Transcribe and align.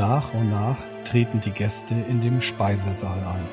Nach 0.00 0.32
und 0.32 0.50
nach 0.50 0.78
treten 1.04 1.42
die 1.42 1.50
Gäste 1.50 1.92
in 1.92 2.22
dem 2.22 2.40
Speisesaal 2.40 3.18
ein. 3.18 3.46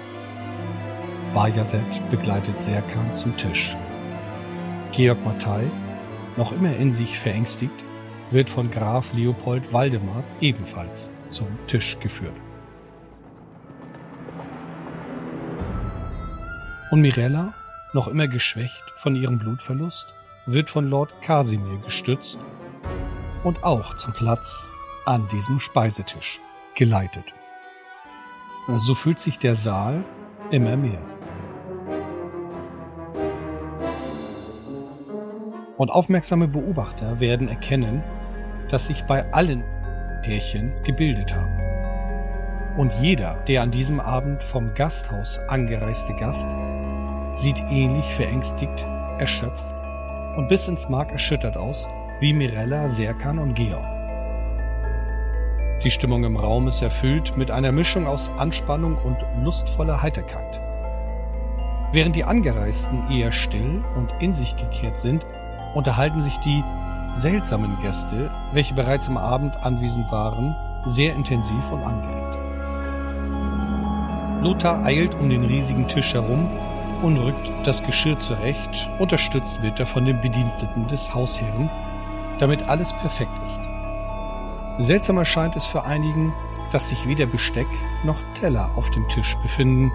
Bajazet 1.33 2.09
begleitet 2.09 2.63
Serkan 2.63 3.13
zum 3.13 3.35
Tisch. 3.35 3.75
Georg 4.93 5.21
Mattei, 5.25 5.65
noch 6.37 6.53
immer 6.53 6.73
in 6.73 6.93
sich 6.93 7.19
verängstigt, 7.19 7.83
wird 8.31 8.49
von 8.49 8.71
Graf 8.71 9.11
Leopold 9.11 9.73
Waldemar 9.73 10.23
ebenfalls 10.39 11.09
zum 11.27 11.47
Tisch 11.67 11.99
geführt. 11.99 12.37
Und 16.91 17.01
Mirella, 17.01 17.55
noch 17.91 18.07
immer 18.07 18.29
geschwächt 18.29 18.85
von 18.95 19.17
ihrem 19.17 19.37
Blutverlust, 19.37 20.15
wird 20.45 20.69
von 20.69 20.89
Lord 20.89 21.13
Casimir 21.21 21.79
gestützt 21.79 22.39
und 23.43 23.65
auch 23.65 23.95
zum 23.95 24.13
Platz 24.13 24.71
an 25.03 25.27
diesem 25.27 25.59
Speisetisch 25.59 26.41
geleitet. 26.77 27.33
So 28.67 28.93
fühlt 28.93 29.19
sich 29.19 29.37
der 29.39 29.55
Saal 29.55 30.03
immer 30.51 30.77
mehr. 30.77 31.01
Und 35.75 35.91
aufmerksame 35.91 36.47
Beobachter 36.47 37.19
werden 37.19 37.47
erkennen, 37.47 38.03
dass 38.69 38.87
sich 38.87 39.03
bei 39.03 39.31
allen 39.33 39.63
Pärchen 40.23 40.73
gebildet 40.83 41.35
haben. 41.35 41.57
Und 42.77 42.93
jeder, 43.01 43.35
der 43.47 43.63
an 43.63 43.71
diesem 43.71 43.99
Abend 43.99 44.43
vom 44.43 44.73
Gasthaus 44.73 45.39
angereiste 45.47 46.13
Gast, 46.15 46.49
sieht 47.33 47.59
ähnlich 47.69 48.05
verängstigt, 48.13 48.87
erschöpft 49.17 49.75
und 50.35 50.47
bis 50.47 50.67
ins 50.67 50.89
Mark 50.89 51.11
erschüttert 51.11 51.57
aus 51.57 51.87
wie 52.19 52.33
Mirella, 52.33 52.87
Serkan 52.89 53.39
und 53.39 53.55
Georg. 53.55 53.96
Die 55.83 55.91
Stimmung 55.91 56.23
im 56.23 56.37
Raum 56.37 56.67
ist 56.67 56.81
erfüllt 56.81 57.37
mit 57.37 57.51
einer 57.51 57.71
Mischung 57.71 58.07
aus 58.07 58.31
Anspannung 58.37 58.97
und 58.97 59.17
lustvoller 59.43 60.01
Heiterkeit. 60.01 60.59
Während 61.91 62.15
die 62.15 62.23
Angereisten 62.23 63.03
eher 63.11 63.31
still 63.31 63.83
und 63.95 64.11
in 64.19 64.33
sich 64.33 64.55
gekehrt 64.55 64.97
sind, 64.97 65.25
unterhalten 65.75 66.19
sich 66.19 66.37
die 66.39 66.63
seltsamen 67.11 67.77
Gäste, 67.79 68.31
welche 68.53 68.73
bereits 68.73 69.07
am 69.07 69.17
Abend 69.17 69.55
anwesend 69.63 70.11
waren, 70.11 70.55
sehr 70.85 71.13
intensiv 71.15 71.71
und 71.71 71.83
angeregt. 71.83 72.37
Lothar 74.43 74.83
eilt 74.83 75.13
um 75.15 75.29
den 75.29 75.45
riesigen 75.45 75.87
Tisch 75.87 76.15
herum 76.15 76.49
und 77.03 77.17
rückt 77.17 77.51
das 77.63 77.83
Geschirr 77.83 78.17
zurecht, 78.17 78.89
unterstützt 78.97 79.61
wird 79.61 79.79
er 79.79 79.85
von 79.85 80.05
den 80.05 80.19
Bediensteten 80.21 80.87
des 80.87 81.13
Hausherrn, 81.13 81.69
damit 82.39 82.67
alles 82.67 82.93
perfekt 82.93 83.31
ist. 83.43 83.61
Seltsam 84.79 85.17
erscheint 85.17 85.55
es 85.55 85.65
für 85.65 85.83
einigen, 85.85 86.33
dass 86.71 86.89
sich 86.89 87.07
weder 87.07 87.25
Besteck 87.25 87.67
noch 88.03 88.21
Teller 88.39 88.77
auf 88.77 88.91
dem 88.91 89.07
Tisch 89.09 89.35
befinden, 89.37 89.91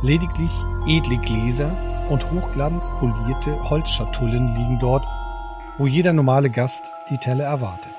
lediglich 0.00 0.52
edle 0.86 1.18
Gläser 1.18 1.76
und 2.08 2.30
hochglanzpolierte 2.30 3.68
Holzschatullen 3.68 4.54
liegen 4.56 4.78
dort, 4.78 5.06
wo 5.76 5.86
jeder 5.86 6.12
normale 6.12 6.50
Gast 6.50 6.92
die 7.10 7.18
Teller 7.18 7.44
erwartet. 7.44 7.92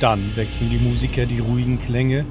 Dann 0.00 0.34
wechseln 0.36 0.68
die 0.68 0.78
Musiker 0.78 1.26
die 1.26 1.38
ruhigen 1.38 1.78
Klänge 1.78 2.26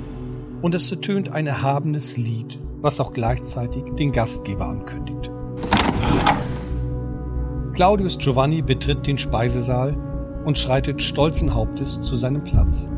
und 0.62 0.76
es 0.76 0.92
ertönt 0.92 1.32
ein 1.32 1.48
erhabenes 1.48 2.18
Lied, 2.18 2.60
was 2.82 3.00
auch 3.00 3.14
gleichzeitig 3.14 3.84
den 3.98 4.12
Gastgeber 4.12 4.66
ankündigt. 4.66 5.32
Claudius 7.74 8.18
Giovanni 8.18 8.62
betritt 8.62 9.08
den 9.08 9.18
Speisesaal 9.18 9.98
und 10.46 10.58
schreitet 10.58 11.02
stolzen 11.02 11.54
Hauptes 11.54 12.00
zu 12.00 12.16
seinem 12.16 12.44
Platz. 12.44 12.90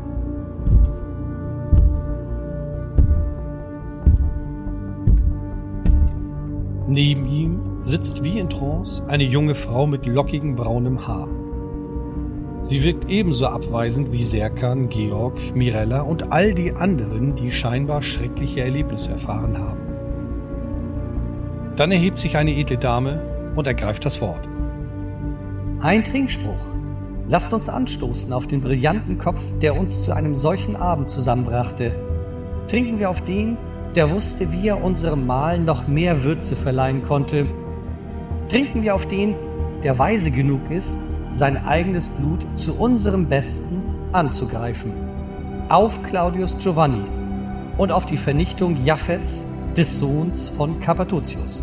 Neben 6.86 7.26
ihm 7.26 7.60
sitzt 7.80 8.24
wie 8.24 8.38
in 8.38 8.48
Trance 8.48 9.02
eine 9.08 9.24
junge 9.24 9.54
Frau 9.54 9.86
mit 9.86 10.06
lockigem 10.06 10.56
braunem 10.56 11.06
Haar. 11.06 11.28
Sie 12.62 12.82
wirkt 12.82 13.08
ebenso 13.08 13.46
abweisend 13.46 14.12
wie 14.12 14.24
Serkan, 14.24 14.88
Georg, 14.88 15.38
Mirella 15.54 16.00
und 16.00 16.32
all 16.32 16.54
die 16.54 16.72
anderen, 16.72 17.34
die 17.34 17.50
scheinbar 17.50 18.02
schreckliche 18.02 18.62
Erlebnisse 18.62 19.12
erfahren 19.12 19.58
haben. 19.58 19.80
Dann 21.76 21.92
erhebt 21.92 22.18
sich 22.18 22.36
eine 22.36 22.56
edle 22.56 22.78
Dame 22.78 23.52
und 23.54 23.66
ergreift 23.66 24.04
das 24.04 24.20
Wort. 24.20 24.48
Ein 25.80 26.02
Trinkspruch. 26.02 26.67
Lasst 27.28 27.52
uns 27.52 27.68
anstoßen 27.68 28.32
auf 28.32 28.46
den 28.46 28.62
brillanten 28.62 29.18
Kopf, 29.18 29.40
der 29.60 29.78
uns 29.78 30.04
zu 30.04 30.14
einem 30.14 30.34
solchen 30.34 30.76
Abend 30.76 31.10
zusammenbrachte. 31.10 31.92
Trinken 32.68 32.98
wir 32.98 33.10
auf 33.10 33.20
den, 33.20 33.58
der 33.94 34.10
wusste, 34.10 34.50
wie 34.50 34.68
er 34.68 34.82
unserem 34.82 35.26
Mahl 35.26 35.58
noch 35.58 35.88
mehr 35.88 36.24
Würze 36.24 36.56
verleihen 36.56 37.04
konnte. 37.04 37.46
Trinken 38.48 38.82
wir 38.82 38.94
auf 38.94 39.06
den, 39.06 39.34
der 39.82 39.98
weise 39.98 40.30
genug 40.30 40.70
ist, 40.70 40.96
sein 41.30 41.66
eigenes 41.66 42.08
Blut 42.08 42.46
zu 42.54 42.78
unserem 42.78 43.26
Besten 43.26 43.82
anzugreifen. 44.12 44.92
Auf 45.68 46.02
Claudius 46.02 46.56
Giovanni 46.58 47.04
und 47.76 47.92
auf 47.92 48.06
die 48.06 48.16
Vernichtung 48.16 48.82
Japhets, 48.84 49.44
des 49.76 50.00
Sohns 50.00 50.48
von 50.48 50.80
Kappadozius. 50.80 51.62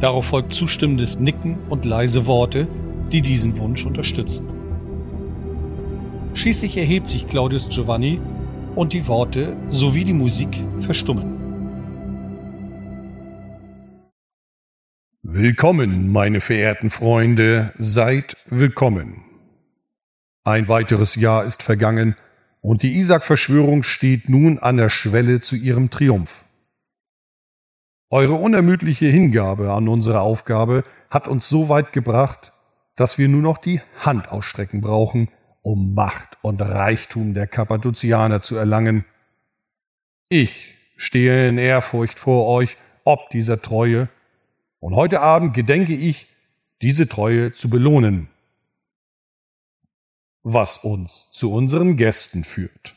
Darauf 0.00 0.26
folgt 0.26 0.52
zustimmendes 0.52 1.18
Nicken 1.18 1.56
und 1.70 1.86
leise 1.86 2.26
Worte, 2.26 2.66
die 3.14 3.22
diesen 3.22 3.56
Wunsch 3.58 3.86
unterstützen. 3.86 4.48
Schließlich 6.34 6.76
erhebt 6.76 7.06
sich 7.06 7.28
Claudius 7.28 7.68
Giovanni 7.68 8.20
und 8.74 8.92
die 8.92 9.06
Worte 9.06 9.56
sowie 9.68 10.02
die 10.02 10.12
Musik 10.12 10.60
verstummen. 10.80 11.32
Willkommen, 15.22 16.10
meine 16.10 16.40
verehrten 16.40 16.90
Freunde, 16.90 17.72
seid 17.78 18.36
willkommen. 18.46 19.22
Ein 20.42 20.66
weiteres 20.66 21.14
Jahr 21.14 21.44
ist 21.44 21.62
vergangen 21.62 22.16
und 22.62 22.82
die 22.82 22.96
Isaac-Verschwörung 22.96 23.84
steht 23.84 24.28
nun 24.28 24.58
an 24.58 24.76
der 24.76 24.90
Schwelle 24.90 25.38
zu 25.38 25.54
ihrem 25.54 25.88
Triumph. 25.88 26.46
Eure 28.10 28.34
unermüdliche 28.34 29.06
Hingabe 29.06 29.72
an 29.72 29.86
unsere 29.86 30.20
Aufgabe 30.20 30.82
hat 31.10 31.28
uns 31.28 31.48
so 31.48 31.68
weit 31.68 31.92
gebracht, 31.92 32.53
dass 32.96 33.18
wir 33.18 33.28
nur 33.28 33.42
noch 33.42 33.58
die 33.58 33.80
Hand 33.98 34.28
ausstrecken 34.28 34.80
brauchen, 34.80 35.28
um 35.62 35.94
Macht 35.94 36.38
und 36.42 36.60
Reichtum 36.60 37.34
der 37.34 37.46
Kappadozianer 37.46 38.40
zu 38.40 38.56
erlangen. 38.56 39.04
Ich 40.28 40.74
stehe 40.96 41.48
in 41.48 41.58
Ehrfurcht 41.58 42.18
vor 42.18 42.46
euch 42.46 42.76
ob 43.04 43.30
dieser 43.30 43.60
Treue, 43.60 44.08
und 44.80 44.94
heute 44.96 45.20
Abend 45.20 45.54
gedenke 45.54 45.94
ich, 45.94 46.28
diese 46.82 47.08
Treue 47.08 47.52
zu 47.52 47.70
belohnen, 47.70 48.28
was 50.42 50.78
uns 50.78 51.30
zu 51.32 51.52
unseren 51.52 51.96
Gästen 51.96 52.44
führt. 52.44 52.94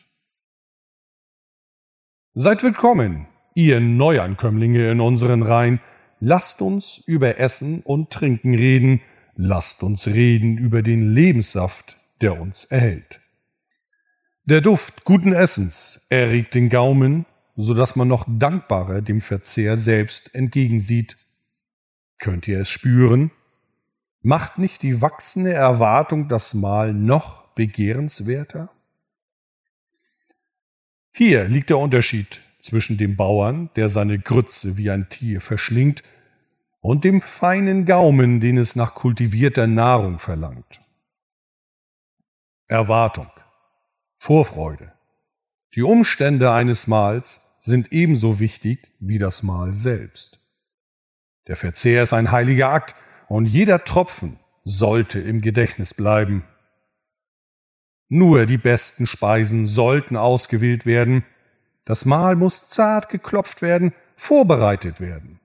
Seid 2.34 2.64
willkommen, 2.64 3.28
ihr 3.56 3.80
Neuankömmlinge 3.80 4.92
in 4.92 5.00
unseren 5.00 5.44
Reihen, 5.44 5.80
lasst 6.20 6.62
uns 6.62 6.98
über 7.06 7.38
Essen 7.38 7.82
und 7.82 8.12
Trinken 8.12 8.54
reden, 8.54 9.02
lasst 9.38 9.84
uns 9.84 10.08
reden 10.08 10.58
über 10.58 10.82
den 10.82 11.14
Lebenssaft, 11.14 11.98
der 12.22 12.40
uns 12.42 12.66
erhält. 12.66 13.22
Der 14.46 14.62
Duft 14.62 15.04
guten 15.04 15.34
Essens 15.34 16.08
erregt 16.10 16.56
den 16.56 16.70
Gaumen, 16.70 17.26
so 17.56 17.74
dass 17.74 17.96
man 17.96 18.08
noch 18.08 18.26
dankbarer 18.28 19.02
dem 19.02 19.22
Verzehr 19.22 19.78
selbst 19.78 20.34
entgegensieht. 20.36 21.18
Könnt 22.18 22.48
ihr 22.48 22.62
es 22.62 22.70
spüren? 22.70 23.32
Macht 24.22 24.58
nicht 24.58 24.82
die 24.82 25.02
wachsende 25.02 25.54
Erwartung 25.54 26.28
das 26.28 26.54
Mahl 26.54 26.94
noch 26.94 27.50
begehrenswerter? 27.54 28.70
Hier 31.14 31.48
liegt 31.48 31.70
der 31.70 31.78
Unterschied 31.78 32.42
zwischen 32.60 32.98
dem 32.98 33.16
Bauern, 33.16 33.70
der 33.76 33.90
seine 33.90 34.20
Grütze 34.20 34.78
wie 34.78 34.90
ein 34.90 35.10
Tier 35.10 35.42
verschlingt, 35.42 36.04
und 36.80 37.04
dem 37.04 37.22
feinen 37.22 37.86
Gaumen, 37.86 38.40
den 38.40 38.58
es 38.58 38.76
nach 38.76 38.96
kultivierter 38.96 39.68
Nahrung 39.68 40.20
verlangt. 40.20 40.82
Erwartung, 42.68 43.30
Vorfreude. 44.18 44.94
Die 45.76 45.84
Umstände 45.84 46.52
eines 46.52 46.88
Mahls 46.88 47.56
sind 47.60 47.92
ebenso 47.92 48.40
wichtig 48.40 48.92
wie 49.00 49.20
das 49.20 49.44
Mahl 49.44 49.74
selbst. 49.74 50.40
Der 51.48 51.56
Verzehr 51.56 52.04
ist 52.04 52.14
ein 52.14 52.32
heiliger 52.32 52.70
Akt 52.70 52.96
und 53.28 53.46
jeder 53.46 53.84
Tropfen 53.84 54.40
sollte 54.64 55.20
im 55.20 55.42
Gedächtnis 55.42 55.94
bleiben. 55.94 56.44
Nur 58.10 58.46
die 58.46 58.58
besten 58.58 59.08
Speisen 59.08 59.68
sollten 59.68 60.16
ausgewählt 60.16 60.86
werden, 60.86 61.26
das 61.86 62.06
Mahl 62.06 62.36
muss 62.36 62.68
zart 62.68 63.10
geklopft 63.10 63.62
werden, 63.62 63.94
vorbereitet 64.16 65.00
werden. 65.00 65.40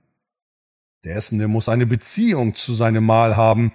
Der 1.05 1.17
Essende 1.17 1.49
muss 1.49 1.69
eine 1.69 1.87
Beziehung 1.87 2.55
zu 2.55 2.73
seinem 2.75 3.05
Mahl 3.05 3.37
haben. 3.37 3.73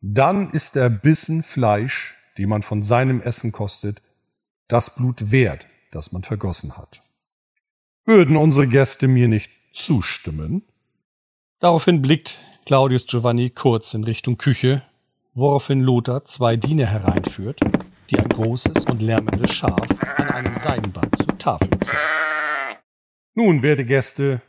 Dann 0.00 0.50
ist 0.50 0.76
der 0.76 0.88
Bissen 0.88 1.42
Fleisch, 1.42 2.14
den 2.38 2.48
man 2.48 2.62
von 2.62 2.82
seinem 2.82 3.20
Essen 3.20 3.50
kostet, 3.50 4.02
das 4.68 4.94
Blut 4.94 5.30
wert, 5.32 5.66
das 5.90 6.12
man 6.12 6.22
vergossen 6.22 6.76
hat. 6.76 7.02
Würden 8.04 8.36
unsere 8.36 8.68
Gäste 8.68 9.08
mir 9.08 9.28
nicht 9.28 9.50
zustimmen? 9.72 10.62
Daraufhin 11.58 12.02
blickt 12.02 12.38
Claudius 12.66 13.06
Giovanni 13.06 13.50
kurz 13.50 13.94
in 13.94 14.04
Richtung 14.04 14.38
Küche, 14.38 14.82
woraufhin 15.32 15.80
Lothar 15.80 16.24
zwei 16.24 16.56
Diener 16.56 16.86
hereinführt, 16.86 17.60
die 18.10 18.18
ein 18.18 18.28
großes 18.28 18.84
und 18.86 19.02
lärmendes 19.02 19.52
Schaf 19.52 19.86
an 20.16 20.30
einem 20.30 20.54
Seidenband 20.58 21.16
zur 21.16 21.36
Tafel 21.38 21.70
ziehen. 21.80 21.98
Nun, 23.34 23.62
werte 23.62 23.84
Gäste, 23.84 24.40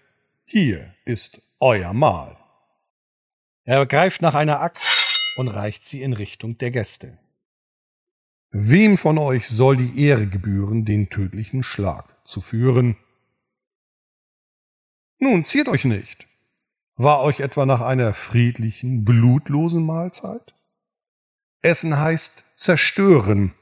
hier 0.46 0.94
ist 1.06 1.45
euer 1.60 1.94
Mahl. 1.94 2.38
Er 3.64 3.86
greift 3.86 4.22
nach 4.22 4.36
einer 4.36 4.62
Axt 4.62 5.20
und 5.38 5.48
reicht 5.48 5.86
sie 5.86 6.02
in 6.02 6.14
Richtung 6.14 6.58
der 6.58 6.72
Gäste. 6.72 7.18
Wem 8.52 8.98
von 8.98 9.18
euch 9.18 9.50
soll 9.50 9.76
die 9.76 10.02
Ehre 10.06 10.28
gebühren, 10.28 10.86
den 10.86 11.10
tödlichen 11.10 11.64
Schlag 11.64 12.16
zu 12.24 12.40
führen? 12.40 12.96
Nun, 15.20 15.44
ziert 15.44 15.68
euch 15.68 15.86
nicht. 15.86 16.28
War 16.96 17.22
euch 17.22 17.42
etwa 17.42 17.66
nach 17.66 17.82
einer 17.82 18.14
friedlichen, 18.14 19.04
blutlosen 19.04 19.86
Mahlzeit? 19.86 20.56
Essen 21.62 22.00
heißt 22.00 22.44
zerstören. 22.56 23.54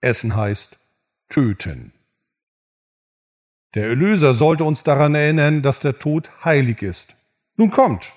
Essen 0.00 0.36
heißt 0.36 0.78
töten. 1.28 1.92
Der 3.74 3.88
Erlöser 3.88 4.34
sollte 4.34 4.64
uns 4.64 4.84
daran 4.84 5.14
erinnern, 5.14 5.62
dass 5.62 5.80
der 5.80 5.98
Tod 5.98 6.44
heilig 6.44 6.82
ist. 6.82 7.19
Nun 7.60 7.70
kommt, 7.70 8.10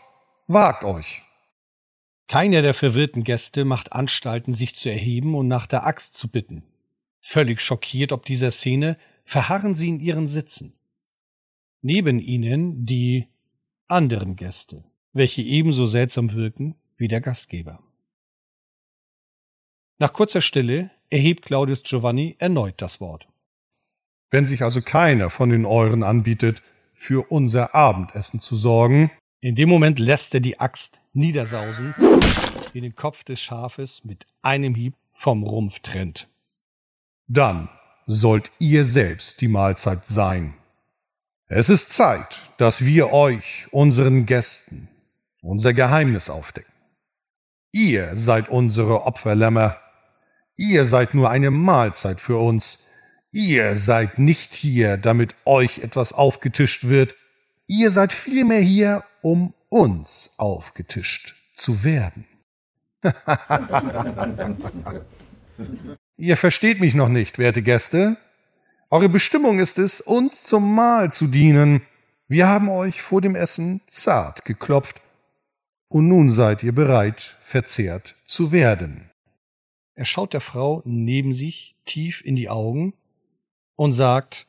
wagt 0.48 0.86
euch. 0.86 1.22
Keiner 2.30 2.62
der 2.62 2.74
verwirrten 2.74 3.26
Gäste 3.26 3.66
macht 3.66 3.92
Anstalten, 3.92 4.54
sich 4.54 4.74
zu 4.74 4.90
erheben 4.90 5.36
und 5.36 5.50
nach 5.50 5.68
der 5.68 5.86
Axt 5.86 6.16
zu 6.16 6.30
bitten. 6.30 6.64
Völlig 7.20 7.60
schockiert 7.60 8.14
ob 8.14 8.24
dieser 8.24 8.52
Szene 8.52 8.98
verharren 9.26 9.76
sie 9.76 9.90
in 9.90 10.00
ihren 10.00 10.28
Sitzen. 10.28 10.80
Neben 11.82 12.20
ihnen 12.20 12.86
die 12.86 13.28
anderen 13.90 14.38
Gäste, 14.38 14.86
welche 15.12 15.42
ebenso 15.42 15.86
seltsam 15.86 16.32
wirken 16.32 16.76
wie 16.96 17.10
der 17.10 17.20
Gastgeber. 17.20 17.84
Nach 19.98 20.14
kurzer 20.14 20.40
Stille 20.40 20.90
erhebt 21.10 21.44
Claudius 21.44 21.84
Giovanni 21.84 22.38
erneut 22.40 22.82
das 22.82 23.02
Wort. 23.02 23.28
Wenn 24.30 24.46
sich 24.46 24.64
also 24.64 24.82
keiner 24.82 25.30
von 25.30 25.50
den 25.50 25.66
Euren 25.66 26.04
anbietet, 26.04 26.64
für 26.94 27.30
unser 27.30 27.76
Abendessen 27.76 28.40
zu 28.40 28.56
sorgen. 28.56 29.12
In 29.44 29.56
dem 29.56 29.68
Moment 29.68 30.00
lässt 30.00 30.34
er 30.34 30.40
die 30.40 30.62
Axt 30.62 31.02
niedersausen, 31.12 31.94
die 32.74 32.80
den 32.80 32.96
Kopf 32.96 33.26
des 33.26 33.42
Schafes 33.42 34.06
mit 34.06 34.26
einem 34.42 34.74
Hieb 34.74 34.94
vom 35.14 35.44
Rumpf 35.44 35.82
trennt. 35.82 36.30
Dann 37.28 37.68
sollt 38.08 38.52
ihr 38.60 38.86
selbst 38.86 39.42
die 39.42 39.50
Mahlzeit 39.50 40.08
sein. 40.08 40.54
Es 41.48 41.68
ist 41.68 41.90
Zeit, 41.90 42.40
dass 42.56 42.86
wir 42.86 43.12
euch, 43.12 43.68
unseren 43.72 44.26
Gästen, 44.26 44.88
unser 45.42 45.74
Geheimnis 45.74 46.30
aufdecken. 46.30 46.72
Ihr 47.74 48.16
seid 48.16 48.48
unsere 48.48 49.06
Opferlämmer. 49.06 49.76
Ihr 50.56 50.86
seid 50.86 51.14
nur 51.14 51.30
eine 51.30 51.52
Mahlzeit 51.52 52.22
für 52.22 52.38
uns. 52.38 52.86
Ihr 53.34 53.76
seid 53.76 54.20
nicht 54.20 54.56
hier, 54.56 54.96
damit 54.96 55.36
euch 55.44 55.80
etwas 55.80 56.14
aufgetischt 56.14 56.88
wird. 56.88 57.14
Ihr 57.68 57.92
seid 57.92 58.14
vielmehr 58.14 58.62
hier, 58.62 59.04
um 59.24 59.54
uns 59.70 60.36
aufgetischt 60.38 61.36
zu 61.56 61.84
werden. 61.84 62.28
Ihr 66.18 66.38
versteht 66.38 66.80
mich 66.80 66.94
noch 66.94 67.10
nicht, 67.10 67.40
werte 67.40 67.64
Gäste. 67.64 68.18
Eure 68.90 69.10
Bestimmung 69.10 69.60
ist 69.60 69.80
es, 69.80 70.00
uns 70.02 70.44
zum 70.44 70.76
Mahl 70.76 71.12
zu 71.12 71.28
dienen. 71.28 71.82
Wir 72.28 72.48
haben 72.48 72.70
euch 72.70 73.02
vor 73.02 73.22
dem 73.22 73.36
Essen 73.36 73.82
zart 73.88 74.46
geklopft, 74.46 75.02
und 75.88 76.08
nun 76.08 76.30
seid 76.30 76.64
ihr 76.64 76.74
bereit, 76.74 77.22
verzehrt 77.42 78.16
zu 78.24 78.52
werden. 78.52 79.12
Er 79.96 80.06
schaut 80.06 80.34
der 80.34 80.42
Frau 80.42 80.82
neben 80.86 81.34
sich 81.34 81.76
tief 81.86 82.26
in 82.26 82.36
die 82.36 82.50
Augen 82.50 82.94
und 83.76 83.92
sagt 83.92 84.48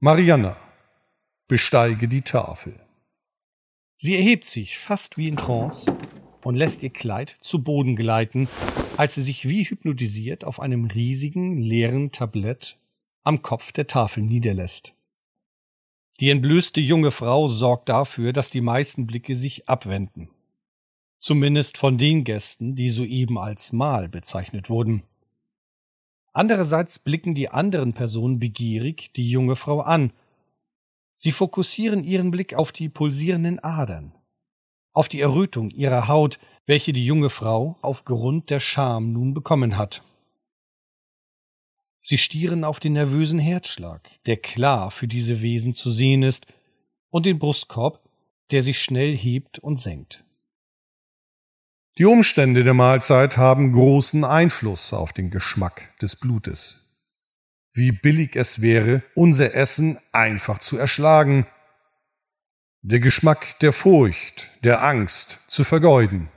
Marianna, 0.00 0.56
besteige 1.48 2.08
die 2.08 2.22
Tafel. 2.22 2.81
Sie 4.04 4.16
erhebt 4.16 4.46
sich 4.46 4.78
fast 4.78 5.16
wie 5.16 5.28
in 5.28 5.36
Trance 5.36 5.96
und 6.42 6.56
lässt 6.56 6.82
ihr 6.82 6.90
Kleid 6.90 7.36
zu 7.40 7.62
Boden 7.62 7.94
gleiten, 7.94 8.48
als 8.96 9.14
sie 9.14 9.22
sich 9.22 9.48
wie 9.48 9.62
hypnotisiert 9.62 10.44
auf 10.44 10.58
einem 10.58 10.86
riesigen, 10.86 11.56
leeren 11.56 12.10
Tablett 12.10 12.78
am 13.22 13.42
Kopf 13.42 13.70
der 13.70 13.86
Tafel 13.86 14.24
niederlässt. 14.24 14.92
Die 16.18 16.30
entblößte 16.30 16.80
junge 16.80 17.12
Frau 17.12 17.46
sorgt 17.46 17.90
dafür, 17.90 18.32
dass 18.32 18.50
die 18.50 18.60
meisten 18.60 19.06
Blicke 19.06 19.36
sich 19.36 19.68
abwenden. 19.68 20.30
Zumindest 21.20 21.78
von 21.78 21.96
den 21.96 22.24
Gästen, 22.24 22.74
die 22.74 22.90
soeben 22.90 23.38
als 23.38 23.72
Mahl 23.72 24.08
bezeichnet 24.08 24.68
wurden. 24.68 25.04
Andererseits 26.32 26.98
blicken 26.98 27.36
die 27.36 27.50
anderen 27.50 27.92
Personen 27.92 28.40
begierig 28.40 29.12
die 29.14 29.30
junge 29.30 29.54
Frau 29.54 29.78
an. 29.78 30.12
Sie 31.24 31.30
fokussieren 31.30 32.02
ihren 32.02 32.32
Blick 32.32 32.54
auf 32.54 32.72
die 32.72 32.88
pulsierenden 32.88 33.60
Adern, 33.60 34.12
auf 34.92 35.08
die 35.08 35.20
Errötung 35.20 35.70
ihrer 35.70 36.08
Haut, 36.08 36.40
welche 36.66 36.92
die 36.92 37.06
junge 37.06 37.30
Frau 37.30 37.78
aufgrund 37.80 38.50
der 38.50 38.58
Scham 38.58 39.12
nun 39.12 39.32
bekommen 39.32 39.78
hat. 39.78 40.02
Sie 42.00 42.18
stieren 42.18 42.64
auf 42.64 42.80
den 42.80 42.94
nervösen 42.94 43.38
Herzschlag, 43.38 44.10
der 44.26 44.36
klar 44.36 44.90
für 44.90 45.06
diese 45.06 45.42
Wesen 45.42 45.74
zu 45.74 45.92
sehen 45.92 46.24
ist, 46.24 46.46
und 47.08 47.24
den 47.24 47.38
Brustkorb, 47.38 48.02
der 48.50 48.64
sich 48.64 48.80
schnell 48.80 49.16
hebt 49.16 49.60
und 49.60 49.78
senkt. 49.78 50.24
Die 51.98 52.04
Umstände 52.04 52.64
der 52.64 52.74
Mahlzeit 52.74 53.36
haben 53.36 53.70
großen 53.70 54.24
Einfluss 54.24 54.92
auf 54.92 55.12
den 55.12 55.30
Geschmack 55.30 55.96
des 56.00 56.16
Blutes. 56.16 56.91
Wie 57.74 57.92
billig 57.92 58.36
es 58.36 58.60
wäre, 58.60 59.02
unser 59.14 59.54
Essen 59.54 59.98
einfach 60.12 60.58
zu 60.58 60.76
erschlagen, 60.76 61.46
der 62.82 63.00
Geschmack 63.00 63.58
der 63.60 63.72
Furcht, 63.72 64.50
der 64.64 64.82
Angst 64.82 65.50
zu 65.50 65.64
vergeuden. 65.64 66.28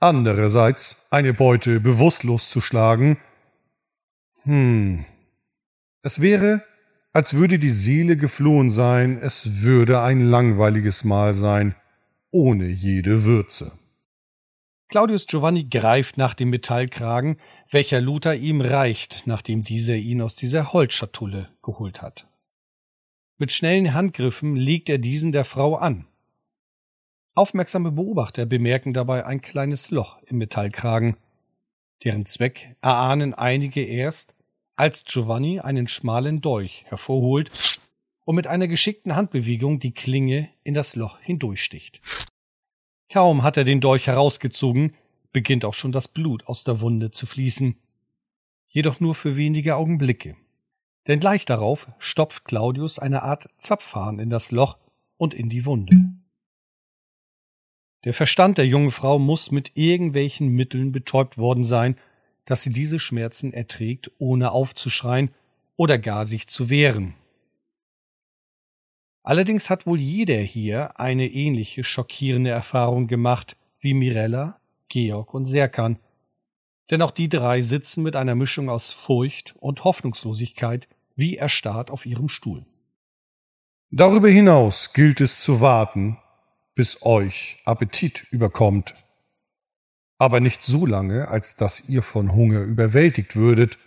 Andererseits 0.00 1.06
eine 1.10 1.32
Beute 1.32 1.80
bewusstlos 1.80 2.50
zu 2.50 2.60
schlagen, 2.60 3.18
hm. 4.44 5.04
Es 6.02 6.22
wäre, 6.22 6.62
als 7.12 7.34
würde 7.34 7.58
die 7.58 7.68
Seele 7.68 8.16
geflohen 8.16 8.70
sein, 8.70 9.18
es 9.20 9.62
würde 9.62 10.00
ein 10.00 10.20
langweiliges 10.20 11.04
Mahl 11.04 11.34
sein, 11.34 11.74
ohne 12.30 12.66
jede 12.66 13.24
Würze. 13.24 13.72
Claudius 14.88 15.26
Giovanni 15.26 15.64
greift 15.64 16.16
nach 16.16 16.32
dem 16.32 16.48
Metallkragen, 16.48 17.38
welcher 17.70 18.00
Luther 18.00 18.34
ihm 18.34 18.60
reicht, 18.60 19.26
nachdem 19.26 19.62
dieser 19.62 19.96
ihn 19.96 20.22
aus 20.22 20.36
dieser 20.36 20.72
Holzschatulle 20.72 21.50
geholt 21.62 22.02
hat. 22.02 22.26
Mit 23.36 23.52
schnellen 23.52 23.94
Handgriffen 23.94 24.56
legt 24.56 24.88
er 24.88 24.98
diesen 24.98 25.32
der 25.32 25.44
Frau 25.44 25.76
an. 25.76 26.06
Aufmerksame 27.34 27.92
Beobachter 27.92 28.46
bemerken 28.46 28.94
dabei 28.94 29.24
ein 29.24 29.40
kleines 29.40 29.90
Loch 29.90 30.20
im 30.22 30.38
Metallkragen, 30.38 31.16
deren 32.02 32.26
Zweck 32.26 32.76
erahnen 32.80 33.34
einige 33.34 33.84
erst, 33.84 34.34
als 34.74 35.04
Giovanni 35.04 35.60
einen 35.60 35.88
schmalen 35.88 36.40
Dolch 36.40 36.84
hervorholt 36.88 37.50
und 38.24 38.34
mit 38.34 38.46
einer 38.46 38.68
geschickten 38.68 39.14
Handbewegung 39.14 39.78
die 39.78 39.92
Klinge 39.92 40.48
in 40.64 40.74
das 40.74 40.96
Loch 40.96 41.18
hindurchsticht. 41.20 42.00
Kaum 43.10 43.42
hat 43.42 43.56
er 43.56 43.64
den 43.64 43.80
Dolch 43.80 44.06
herausgezogen, 44.06 44.94
beginnt 45.32 45.64
auch 45.64 45.74
schon 45.74 45.92
das 45.92 46.08
Blut 46.08 46.46
aus 46.46 46.64
der 46.64 46.80
Wunde 46.80 47.10
zu 47.10 47.26
fließen. 47.26 47.76
Jedoch 48.68 49.00
nur 49.00 49.14
für 49.14 49.36
wenige 49.36 49.76
Augenblicke. 49.76 50.36
Denn 51.06 51.20
gleich 51.20 51.44
darauf 51.44 51.88
stopft 51.98 52.44
Claudius 52.44 52.98
eine 52.98 53.22
Art 53.22 53.48
Zapfhahn 53.56 54.18
in 54.18 54.30
das 54.30 54.50
Loch 54.50 54.78
und 55.16 55.34
in 55.34 55.48
die 55.48 55.64
Wunde. 55.64 56.12
Der 58.04 58.14
Verstand 58.14 58.58
der 58.58 58.66
jungen 58.66 58.90
Frau 58.90 59.18
muss 59.18 59.50
mit 59.50 59.72
irgendwelchen 59.76 60.48
Mitteln 60.48 60.92
betäubt 60.92 61.38
worden 61.38 61.64
sein, 61.64 61.96
dass 62.44 62.62
sie 62.62 62.70
diese 62.70 62.98
Schmerzen 62.98 63.52
erträgt, 63.52 64.10
ohne 64.18 64.52
aufzuschreien 64.52 65.30
oder 65.76 65.98
gar 65.98 66.24
sich 66.24 66.46
zu 66.46 66.70
wehren. 66.70 67.14
Allerdings 69.22 69.68
hat 69.68 69.86
wohl 69.86 69.98
jeder 69.98 70.38
hier 70.38 70.98
eine 70.98 71.26
ähnliche 71.26 71.84
schockierende 71.84 72.50
Erfahrung 72.50 73.08
gemacht 73.08 73.56
wie 73.80 73.92
Mirella, 73.92 74.58
Georg 74.88 75.34
und 75.34 75.46
Serkan, 75.46 75.98
denn 76.90 77.02
auch 77.02 77.10
die 77.10 77.28
drei 77.28 77.62
sitzen 77.62 78.02
mit 78.02 78.16
einer 78.16 78.34
Mischung 78.34 78.70
aus 78.70 78.92
Furcht 78.92 79.54
und 79.58 79.84
Hoffnungslosigkeit 79.84 80.88
wie 81.16 81.36
erstarrt 81.36 81.90
auf 81.90 82.06
ihrem 82.06 82.28
Stuhl. 82.28 82.64
Darüber 83.90 84.28
hinaus 84.28 84.92
gilt 84.92 85.20
es 85.20 85.40
zu 85.40 85.60
warten, 85.60 86.18
bis 86.74 87.02
euch 87.02 87.60
Appetit 87.64 88.26
überkommt 88.30 88.94
aber 90.18 90.40
nicht 90.40 90.64
so 90.64 90.84
lange, 90.84 91.28
als 91.28 91.56
dass 91.56 91.88
ihr 91.88 92.02
von 92.02 92.34
Hunger 92.34 92.60
überwältigt 92.62 93.36
würdet, 93.36 93.78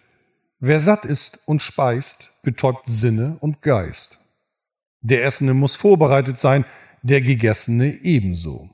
Wer 0.64 0.80
satt 0.80 1.06
ist 1.06 1.42
und 1.48 1.64
speist, 1.64 2.40
betäubt 2.44 2.84
Sinne 2.86 3.36
und 3.40 3.64
Geist. 3.64 4.20
Der 5.02 5.26
Essende 5.26 5.56
muss 5.56 5.76
vorbereitet 5.76 6.38
sein, 6.38 6.66
der 7.02 7.22
Gegessene 7.22 7.92
ebenso. 8.04 8.70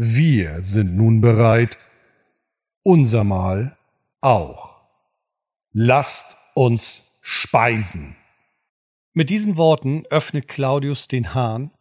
Wir 0.00 0.62
sind 0.62 0.96
nun 0.96 1.20
bereit, 1.20 1.76
unser 2.84 3.24
Mahl 3.24 3.76
auch. 4.20 4.76
Lasst 5.72 6.36
uns 6.54 7.18
speisen. 7.20 8.14
Mit 9.12 9.28
diesen 9.28 9.56
Worten 9.56 10.04
öffnet 10.08 10.46
Claudius 10.46 11.08
den 11.08 11.34
Hahn 11.34 11.72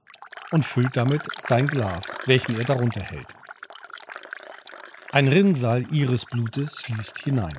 und 0.49 0.65
füllt 0.65 0.97
damit 0.97 1.21
sein 1.43 1.67
Glas, 1.67 2.17
welchen 2.25 2.57
er 2.57 2.63
darunter 2.63 3.03
hält. 3.03 3.27
Ein 5.11 5.27
Rinnsal 5.27 5.85
ihres 5.93 6.25
Blutes 6.25 6.81
fließt 6.81 7.19
hinein. 7.19 7.55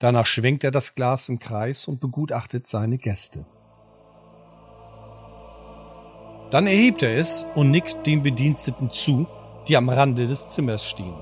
Danach 0.00 0.26
schwenkt 0.26 0.64
er 0.64 0.72
das 0.72 0.96
Glas 0.96 1.28
im 1.28 1.38
Kreis 1.38 1.86
und 1.86 2.00
begutachtet 2.00 2.66
seine 2.66 2.98
Gäste. 2.98 3.46
Dann 6.56 6.66
erhebt 6.66 7.02
er 7.02 7.18
es 7.18 7.46
und 7.54 7.70
nickt 7.70 8.06
den 8.06 8.22
Bediensteten 8.22 8.88
zu, 8.88 9.26
die 9.68 9.76
am 9.76 9.90
Rande 9.90 10.26
des 10.26 10.48
Zimmers 10.48 10.86
stehen. 10.86 11.12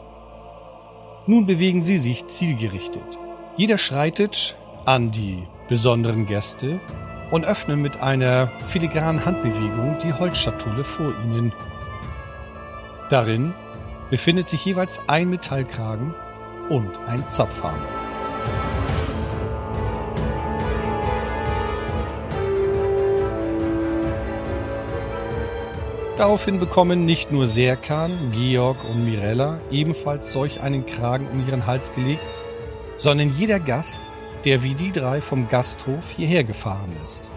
Nun 1.26 1.44
bewegen 1.44 1.80
sie 1.80 1.98
sich 1.98 2.26
zielgerichtet. 2.26 3.18
Jeder 3.56 3.76
schreitet 3.76 4.54
an 4.84 5.10
die 5.10 5.42
besonderen 5.68 6.26
Gäste 6.26 6.78
und 7.32 7.44
öffnen 7.44 7.82
mit 7.82 8.00
einer 8.00 8.46
filigranen 8.68 9.24
Handbewegung 9.24 9.98
die 10.04 10.12
Holzschatulle 10.12 10.84
vor 10.84 11.12
ihnen. 11.24 11.52
Darin 13.10 13.54
befindet 14.10 14.46
sich 14.48 14.64
jeweils 14.64 15.00
ein 15.08 15.30
Metallkragen 15.30 16.14
und 16.68 16.96
ein 17.08 17.28
Zapfhahn. 17.28 18.03
Daraufhin 26.16 26.60
bekommen 26.60 27.06
nicht 27.06 27.32
nur 27.32 27.46
Serkan, 27.46 28.32
Georg 28.32 28.76
und 28.88 29.04
Mirella 29.04 29.58
ebenfalls 29.70 30.32
solch 30.32 30.60
einen 30.60 30.86
Kragen 30.86 31.26
um 31.32 31.46
ihren 31.46 31.66
Hals 31.66 31.92
gelegt, 31.92 32.22
sondern 32.96 33.32
jeder 33.36 33.58
Gast 33.58 34.02
der 34.44 34.62
wie 34.62 34.74
die 34.74 34.92
drei 34.92 35.20
vom 35.20 35.48
Gasthof 35.48 36.10
hierher 36.16 36.44
gefahren 36.44 36.92
ist. 37.02 37.28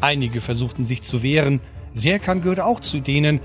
Einige 0.00 0.40
versuchten 0.40 0.84
sich 0.84 1.02
zu 1.02 1.22
wehren, 1.22 1.60
Serkan 1.92 2.42
gehört 2.42 2.60
auch 2.60 2.80
zu 2.80 3.00
denen, 3.00 3.40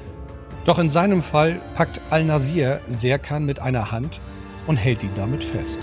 doch 0.66 0.80
in 0.80 0.90
seinem 0.90 1.22
Fall 1.22 1.62
packt 1.74 2.02
Al-Nasir 2.10 2.82
Serkan 2.88 3.46
mit 3.46 3.60
einer 3.60 3.92
Hand 3.92 4.20
und 4.68 4.76
hält 4.76 5.04
ihn 5.04 5.12
damit 5.16 5.44
fest. 5.44 5.82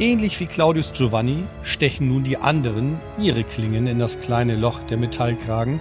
Ähnlich 0.00 0.40
wie 0.40 0.46
Claudius 0.46 0.94
Giovanni 0.94 1.44
stechen 1.62 2.08
nun 2.08 2.24
die 2.24 2.38
anderen 2.38 2.98
ihre 3.18 3.44
Klingen 3.44 3.86
in 3.86 3.98
das 3.98 4.18
kleine 4.18 4.56
Loch 4.56 4.80
der 4.88 4.96
Metallkragen 4.96 5.78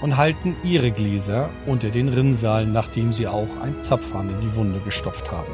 und 0.00 0.16
halten 0.16 0.54
ihre 0.62 0.92
Gläser 0.92 1.50
unter 1.66 1.88
den 1.88 2.08
Rinnsal, 2.08 2.66
nachdem 2.66 3.10
sie 3.10 3.26
auch 3.26 3.48
ein 3.60 3.80
Zapfhahn 3.80 4.30
in 4.30 4.40
die 4.42 4.54
Wunde 4.54 4.78
gestopft 4.78 5.32
haben. 5.32 5.52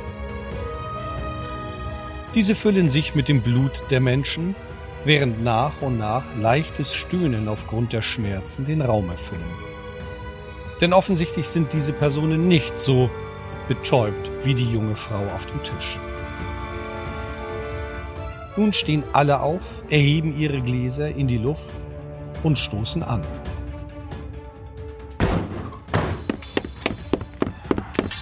Diese 2.34 2.54
füllen 2.54 2.90
sich 2.90 3.14
mit 3.14 3.26
dem 3.26 3.40
Blut 3.40 3.82
der 3.88 4.00
Menschen, 4.00 4.54
während 5.06 5.42
nach 5.42 5.80
und 5.80 5.96
nach 5.96 6.24
leichtes 6.38 6.94
Stöhnen 6.94 7.48
aufgrund 7.48 7.94
der 7.94 8.02
Schmerzen 8.02 8.66
den 8.66 8.82
Raum 8.82 9.08
erfüllen. 9.08 9.40
Denn 10.82 10.92
offensichtlich 10.92 11.48
sind 11.48 11.72
diese 11.72 11.94
Personen 11.94 12.48
nicht 12.48 12.78
so 12.78 13.08
betäubt 13.66 14.30
wie 14.42 14.52
die 14.52 14.70
junge 14.70 14.94
Frau 14.94 15.22
auf 15.34 15.46
dem 15.46 15.62
Tisch. 15.62 15.98
Nun 18.56 18.72
stehen 18.72 19.02
alle 19.12 19.40
auf, 19.40 19.62
erheben 19.90 20.38
ihre 20.38 20.60
Gläser 20.60 21.08
in 21.08 21.26
die 21.26 21.38
Luft 21.38 21.70
und 22.42 22.58
stoßen 22.58 23.02
an. 23.02 23.22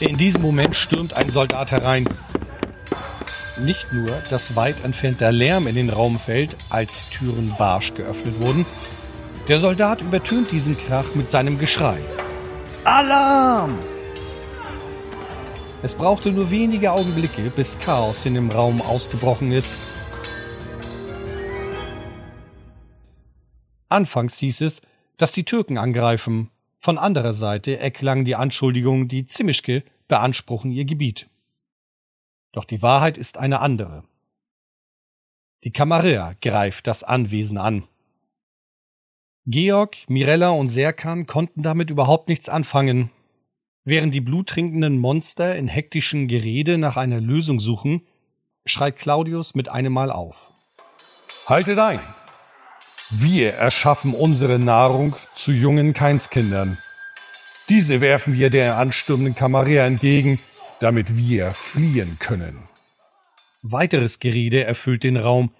In 0.00 0.16
diesem 0.16 0.42
Moment 0.42 0.74
stürmt 0.74 1.14
ein 1.14 1.30
Soldat 1.30 1.70
herein, 1.70 2.08
nicht 3.58 3.92
nur, 3.92 4.10
dass 4.30 4.56
weit 4.56 4.84
entfernter 4.84 5.30
Lärm 5.30 5.66
in 5.66 5.76
den 5.76 5.90
Raum 5.90 6.18
fällt, 6.18 6.56
als 6.70 7.04
die 7.04 7.18
Türen 7.18 7.54
barsch 7.58 7.94
geöffnet 7.94 8.40
wurden, 8.40 8.66
der 9.48 9.60
Soldat 9.60 10.00
übertönt 10.00 10.50
diesen 10.50 10.76
Krach 10.76 11.14
mit 11.14 11.30
seinem 11.30 11.58
Geschrei. 11.58 11.98
Alarm! 12.84 13.78
Es 15.82 15.94
brauchte 15.94 16.30
nur 16.30 16.50
wenige 16.50 16.92
Augenblicke, 16.92 17.50
bis 17.54 17.78
Chaos 17.78 18.24
in 18.24 18.34
dem 18.34 18.50
Raum 18.50 18.80
ausgebrochen 18.80 19.52
ist. 19.52 19.72
Anfangs 23.92 24.38
hieß 24.38 24.62
es, 24.62 24.82
dass 25.16 25.32
die 25.32 25.44
Türken 25.44 25.78
angreifen. 25.78 26.50
Von 26.78 26.98
anderer 26.98 27.32
Seite 27.32 27.78
erklang 27.78 28.24
die 28.24 28.34
Anschuldigung, 28.34 29.06
die 29.06 29.26
Zimischke 29.26 29.84
beanspruchen 30.08 30.72
ihr 30.72 30.84
Gebiet. 30.84 31.28
Doch 32.52 32.64
die 32.64 32.82
Wahrheit 32.82 33.16
ist 33.16 33.38
eine 33.38 33.60
andere. 33.60 34.04
Die 35.64 35.72
Camarilla 35.72 36.34
greift 36.40 36.86
das 36.86 37.04
Anwesen 37.04 37.56
an. 37.56 37.84
Georg, 39.46 39.96
Mirella 40.08 40.50
und 40.50 40.68
Serkan 40.68 41.26
konnten 41.26 41.62
damit 41.62 41.90
überhaupt 41.90 42.28
nichts 42.28 42.48
anfangen. 42.48 43.10
Während 43.84 44.14
die 44.14 44.20
bluttrinkenden 44.20 44.98
Monster 44.98 45.56
in 45.56 45.66
hektischen 45.68 46.28
Gerede 46.28 46.78
nach 46.78 46.96
einer 46.96 47.20
Lösung 47.20 47.58
suchen, 47.58 48.06
schreit 48.66 48.96
Claudius 48.96 49.54
mit 49.54 49.68
einem 49.68 49.92
Mal 49.92 50.10
auf. 50.12 50.52
Haltet 51.46 51.78
ein! 51.78 52.00
Wir 53.14 53.52
erschaffen 53.52 54.14
unsere 54.14 54.58
Nahrung 54.58 55.14
zu 55.34 55.52
jungen 55.52 55.92
Keinskindern. 55.92 56.78
Diese 57.68 58.00
werfen 58.00 58.32
wir 58.32 58.48
der 58.48 58.78
anstürmenden 58.78 59.34
Camarilla 59.34 59.84
entgegen, 59.84 60.38
damit 60.80 61.14
wir 61.14 61.50
fliehen 61.50 62.16
können. 62.18 62.56
Weiteres 63.60 64.18
Gerede 64.18 64.64
erfüllt 64.64 65.04
den 65.04 65.18
Raum, 65.18 65.52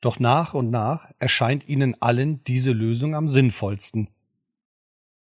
doch 0.00 0.18
nach 0.18 0.54
und 0.54 0.70
nach 0.70 1.10
erscheint 1.18 1.68
ihnen 1.68 2.00
allen 2.00 2.42
diese 2.44 2.72
Lösung 2.72 3.14
am 3.14 3.28
sinnvollsten. 3.28 4.08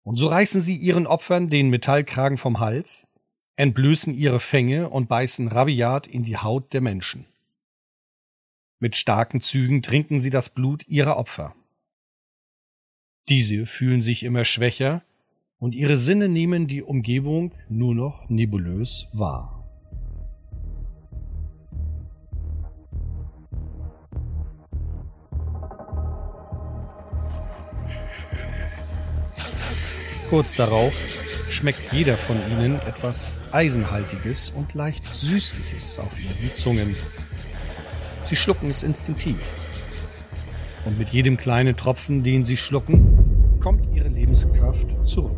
Und 0.02 0.16
so 0.16 0.26
reißen 0.26 0.62
sie 0.62 0.76
ihren 0.76 1.06
Opfern 1.06 1.52
den 1.52 1.70
Metallkragen 1.70 2.40
vom 2.40 2.60
Hals, 2.60 3.06
entblößen 3.58 4.16
ihre 4.16 4.40
Fänge 4.40 4.90
und 4.90 5.08
beißen 5.08 5.48
rabiat 5.48 6.08
in 6.08 6.24
die 6.24 6.38
Haut 6.38 6.74
der 6.74 6.82
Menschen. 6.82 7.28
Mit 8.80 8.98
starken 8.98 9.40
Zügen 9.40 9.84
trinken 9.84 10.18
sie 10.18 10.32
das 10.32 10.50
Blut 10.50 10.88
ihrer 10.88 11.18
Opfer. 11.18 11.54
Diese 13.29 13.67
fühlen 13.67 14.01
sich 14.01 14.24
immer 14.24 14.43
schwächer 14.43 15.03
und 15.59 15.75
ihre 15.75 15.98
Sinne 15.98 16.29
nehmen 16.29 16.65
die 16.65 16.81
Umgebung 16.81 17.53
nur 17.69 17.93
noch 17.93 18.27
nebulös 18.27 19.07
wahr. 19.13 19.55
Kurz 30.31 30.55
darauf 30.55 30.93
schmeckt 31.50 31.93
jeder 31.93 32.17
von 32.17 32.38
ihnen 32.51 32.79
etwas 32.81 33.36
Eisenhaltiges 33.51 34.50
und 34.50 34.74
leicht 34.74 35.03
Süßliches 35.13 36.00
auf 36.00 36.19
ihren 36.19 36.55
Zungen. 36.55 36.95
Sie 38.24 38.36
schlucken 38.36 38.71
es 38.71 38.81
instinktiv. 38.81 39.38
Und 40.89 40.98
mit 40.98 41.10
jedem 41.10 41.38
kleinen 41.38 41.77
Tropfen, 41.77 42.24
den 42.24 42.43
sie 42.43 42.58
schlucken, 42.58 43.60
kommt 43.60 43.96
ihre 43.96 44.08
Lebenskraft 44.08 44.88
zurück. 45.03 45.38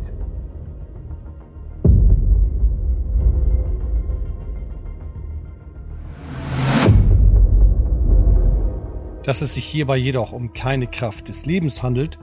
Dass 9.24 9.42
es 9.42 9.52
sich 9.52 9.66
hierbei 9.66 9.98
jedoch 9.98 10.32
um 10.32 10.54
keine 10.54 10.86
Kraft 10.86 11.28
des 11.28 11.44
Lebens 11.44 11.82
handelt, 11.82 12.18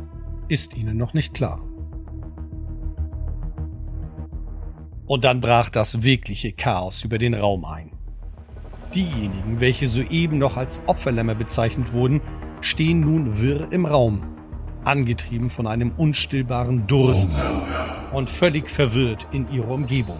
ist 0.47 0.75
ihnen 0.75 0.97
noch 0.97 1.13
nicht 1.13 1.35
klar. 1.35 1.61
Und 5.05 5.23
dann 5.23 5.39
brach 5.39 5.69
das 5.69 6.01
wirkliche 6.01 6.51
Chaos 6.51 7.03
über 7.03 7.19
den 7.19 7.35
Raum 7.35 7.63
ein. 7.63 7.91
Diejenigen, 8.95 9.59
welche 9.59 9.85
soeben 9.85 10.39
noch 10.39 10.57
als 10.57 10.81
Opferlämmer 10.87 11.35
bezeichnet 11.35 11.93
wurden, 11.93 12.21
stehen 12.61 13.01
nun 13.01 13.39
wirr 13.39 13.71
im 13.71 13.85
Raum, 13.85 14.21
angetrieben 14.83 15.49
von 15.49 15.67
einem 15.67 15.91
unstillbaren 15.97 16.87
Durst 16.87 17.29
und 18.11 18.29
völlig 18.29 18.69
verwirrt 18.69 19.27
in 19.31 19.49
ihrer 19.51 19.69
Umgebung. 19.69 20.19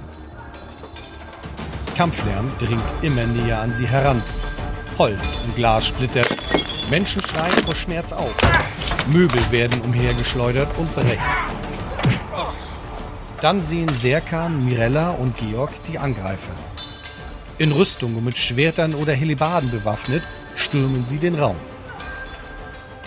Kampflärm 1.96 2.50
dringt 2.60 2.94
immer 3.02 3.26
näher 3.26 3.62
an 3.62 3.74
sie 3.74 3.88
heran. 3.88 4.22
Holz 4.98 5.40
und 5.46 5.56
Glas 5.56 5.88
splittert 5.88 6.30
Menschen 6.90 7.22
schreien 7.22 7.64
vor 7.66 7.76
Schmerz 7.76 8.12
auf. 8.12 8.36
Möbel 9.12 9.40
werden 9.52 9.82
umhergeschleudert 9.82 10.70
und 10.78 10.94
brechen. 10.96 11.20
Dann 13.42 13.62
sehen 13.62 13.88
Serkan, 13.90 14.66
Mirella 14.66 15.12
und 15.12 15.38
Georg 15.38 15.72
die 15.88 16.00
Angreifer. 16.00 16.52
In 17.58 17.72
Rüstung 17.72 18.16
und 18.16 18.26
mit 18.26 18.38
Schwertern 18.38 18.96
oder 18.96 19.14
Helibaden 19.14 19.70
bewaffnet, 19.70 20.24
stürmen 20.56 21.06
sie 21.06 21.18
den 21.18 21.36
Raum. 21.36 21.56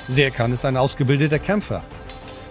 Serkan 0.08 0.52
ist 0.52 0.64
ein 0.64 0.76
ausgebildeter 0.76 1.38
Kämpfer. 1.38 1.82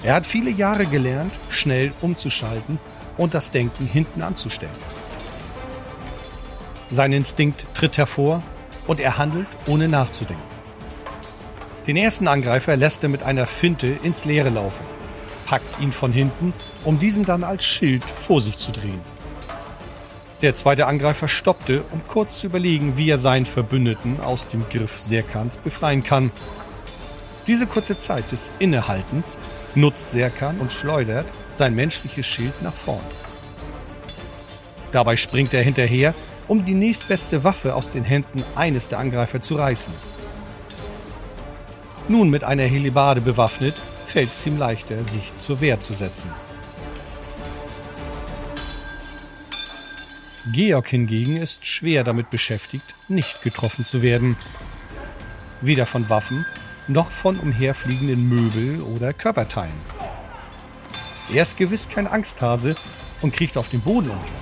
Er 0.03 0.15
hat 0.15 0.25
viele 0.25 0.50
Jahre 0.50 0.86
gelernt, 0.86 1.34
schnell 1.50 1.91
umzuschalten 2.01 2.79
und 3.17 3.34
das 3.34 3.51
Denken 3.51 3.86
hinten 3.86 4.22
anzustellen. 4.22 4.72
Sein 6.89 7.13
Instinkt 7.13 7.65
tritt 7.74 7.98
hervor 7.98 8.41
und 8.88 9.00
er 9.00 9.17
handelt 9.17 9.48
ohne 9.67 9.88
nachzudenken. 9.88 10.43
Den 11.88 11.98
ersten 11.98 12.27
Angreifer 12.27 12.77
lässt 12.77 13.03
er 13.03 13.10
mit 13.10 13.24
einer 13.24 13.48
Finte 13.48 13.88
ins 13.88 14.25
Leere 14.25 14.50
laufen, 14.50 14.86
packt 15.46 15.79
ihn 15.81 15.91
von 15.91 16.12
hinten, 16.12 16.53
um 16.84 17.00
diesen 17.00 17.25
dann 17.25 17.43
als 17.43 17.63
Schild 17.63 18.03
vor 18.03 18.41
sich 18.41 18.58
zu 18.58 18.72
drehen. 18.72 19.01
Der 20.41 20.55
zweite 20.55 20.88
Angreifer 20.88 21.27
stoppte, 21.27 21.84
um 21.91 22.01
kurz 22.08 22.39
zu 22.39 22.48
überlegen, 22.48 22.98
wie 22.98 23.10
er 23.10 23.20
seinen 23.20 23.46
Verbündeten 23.46 24.20
aus 24.20 24.48
dem 24.48 24.67
Griff 24.70 25.00
Serkans 25.00 25.58
befreien 25.58 26.03
kann. 26.03 26.31
Diese 27.48 27.65
kurze 27.65 27.98
Zeit 27.98 28.31
des 28.31 28.51
Innehaltens 28.60 29.38
nutzt 29.74 30.12
Serkan 30.12 30.60
und 30.60 30.71
schleudert 30.71 31.25
sein 31.51 31.74
menschliches 31.74 32.25
Schild 32.25 32.62
nach 32.62 32.75
vorn. 32.75 33.03
Dabei 34.91 35.17
springt 35.17 35.53
er 35.53 35.63
hinterher, 35.63 36.13
um 36.48 36.65
die 36.65 36.74
nächstbeste 36.74 37.43
Waffe 37.43 37.75
aus 37.75 37.93
den 37.93 38.03
Händen 38.03 38.43
eines 38.55 38.89
der 38.89 39.00
Angreifer 39.00 39.41
zu 39.41 39.55
reißen. 39.55 39.93
Nun 42.10 42.29
mit 42.29 42.43
einer 42.43 42.63
Helibade 42.63 43.21
bewaffnet, 43.21 43.75
fällt 44.05 44.31
es 44.31 44.45
ihm 44.45 44.57
leichter, 44.57 45.05
sich 45.05 45.33
zur 45.36 45.62
Wehr 45.62 45.79
zu 45.79 45.93
setzen. 45.93 46.29
Georg 50.51 50.88
hingegen 50.89 51.38
ist 51.38 51.65
schwer 51.65 52.03
damit 52.03 52.29
beschäftigt, 52.29 52.95
nicht 53.07 53.41
getroffen 53.41 53.86
zu 53.86 54.01
werden. 54.01 54.36
Weder 55.62 55.86
von 55.86 56.10
Waffen 56.10 56.45
noch 56.88 57.12
von 57.12 57.40
umherfliegenden 57.40 58.28
Möbel 58.28 58.82
oder 58.82 59.14
Körperteilen. 59.14 59.72
Er 61.32 61.44
ist 61.44 61.58
gewiss 61.58 61.88
kein 61.88 62.08
Angsthase 62.08 62.76
und 63.22 63.34
kriecht 63.34 63.58
auf 63.58 63.70
den 63.70 63.82
Boden 63.82 64.10
umher. 64.10 64.42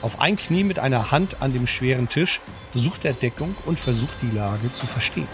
Auf 0.00 0.20
ein 0.20 0.36
Knie 0.36 0.64
mit 0.64 0.78
einer 0.78 1.10
Hand 1.10 1.42
an 1.42 1.52
dem 1.52 1.66
schweren 1.66 2.08
Tisch 2.08 2.40
sucht 2.72 3.04
er 3.04 3.12
Deckung 3.12 3.54
und 3.66 3.78
versucht 3.78 4.18
die 4.22 4.34
Lage 4.34 4.72
zu 4.72 4.86
verstehen. 4.86 5.28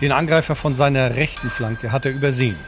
Den 0.00 0.12
Angreifer 0.12 0.56
von 0.56 0.74
seiner 0.74 1.16
rechten 1.16 1.50
Flanke 1.50 1.92
hat 1.92 2.06
er 2.06 2.12
übersehen. 2.12 2.58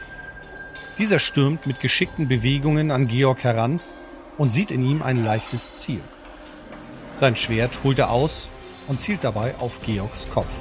Dieser 0.99 1.17
stürmt 1.17 1.65
mit 1.65 1.79
geschickten 1.79 2.27
Bewegungen 2.27 2.91
an 2.91 3.07
Georg 3.07 3.43
heran 3.43 3.79
und 4.37 4.51
sieht 4.51 4.71
in 4.71 4.85
ihm 4.85 5.01
ein 5.01 5.23
leichtes 5.23 5.73
Ziel. 5.73 6.01
Sein 7.19 7.35
Schwert 7.35 7.79
holt 7.83 7.97
er 7.99 8.11
aus 8.11 8.49
und 8.87 8.99
zielt 8.99 9.23
dabei 9.23 9.55
auf 9.59 9.81
Georgs 9.83 10.27
Kopf. 10.31 10.51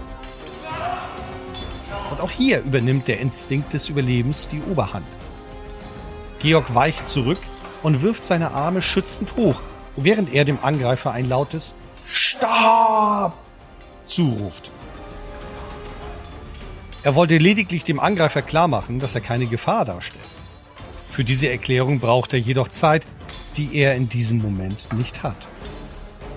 Auch 2.22 2.30
hier 2.30 2.60
übernimmt 2.60 3.08
der 3.08 3.18
Instinkt 3.18 3.72
des 3.72 3.88
Überlebens 3.88 4.48
die 4.48 4.62
Oberhand. 4.70 5.04
Georg 6.38 6.72
weicht 6.72 7.08
zurück 7.08 7.40
und 7.82 8.00
wirft 8.00 8.24
seine 8.24 8.52
Arme 8.52 8.80
schützend 8.80 9.34
hoch, 9.34 9.60
während 9.96 10.32
er 10.32 10.44
dem 10.44 10.60
Angreifer 10.62 11.10
ein 11.10 11.28
lautes 11.28 11.74
Stab 12.06 13.32
zuruft. 14.06 14.70
Er 17.02 17.16
wollte 17.16 17.38
lediglich 17.38 17.82
dem 17.82 17.98
Angreifer 17.98 18.42
klarmachen, 18.42 19.00
dass 19.00 19.16
er 19.16 19.20
keine 19.20 19.46
Gefahr 19.46 19.84
darstellt. 19.84 20.24
Für 21.10 21.24
diese 21.24 21.48
Erklärung 21.48 21.98
braucht 21.98 22.34
er 22.34 22.38
jedoch 22.38 22.68
Zeit, 22.68 23.04
die 23.56 23.74
er 23.74 23.96
in 23.96 24.08
diesem 24.08 24.38
Moment 24.38 24.92
nicht 24.92 25.24
hat. 25.24 25.48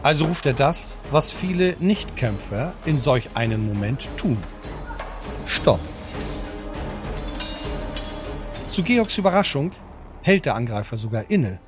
Also 0.01 0.25
ruft 0.25 0.47
er 0.47 0.53
das, 0.53 0.95
was 1.11 1.31
viele 1.31 1.75
Nichtkämpfer 1.79 2.73
in 2.85 2.99
solch 2.99 3.29
einem 3.35 3.67
Moment 3.67 4.09
tun. 4.17 4.39
Stopp. 5.45 5.79
Zu 8.69 8.83
Georgs 8.83 9.17
Überraschung 9.17 9.71
hält 10.21 10.45
der 10.45 10.55
Angreifer 10.55 10.97
sogar 10.97 11.29
inne. 11.29 11.59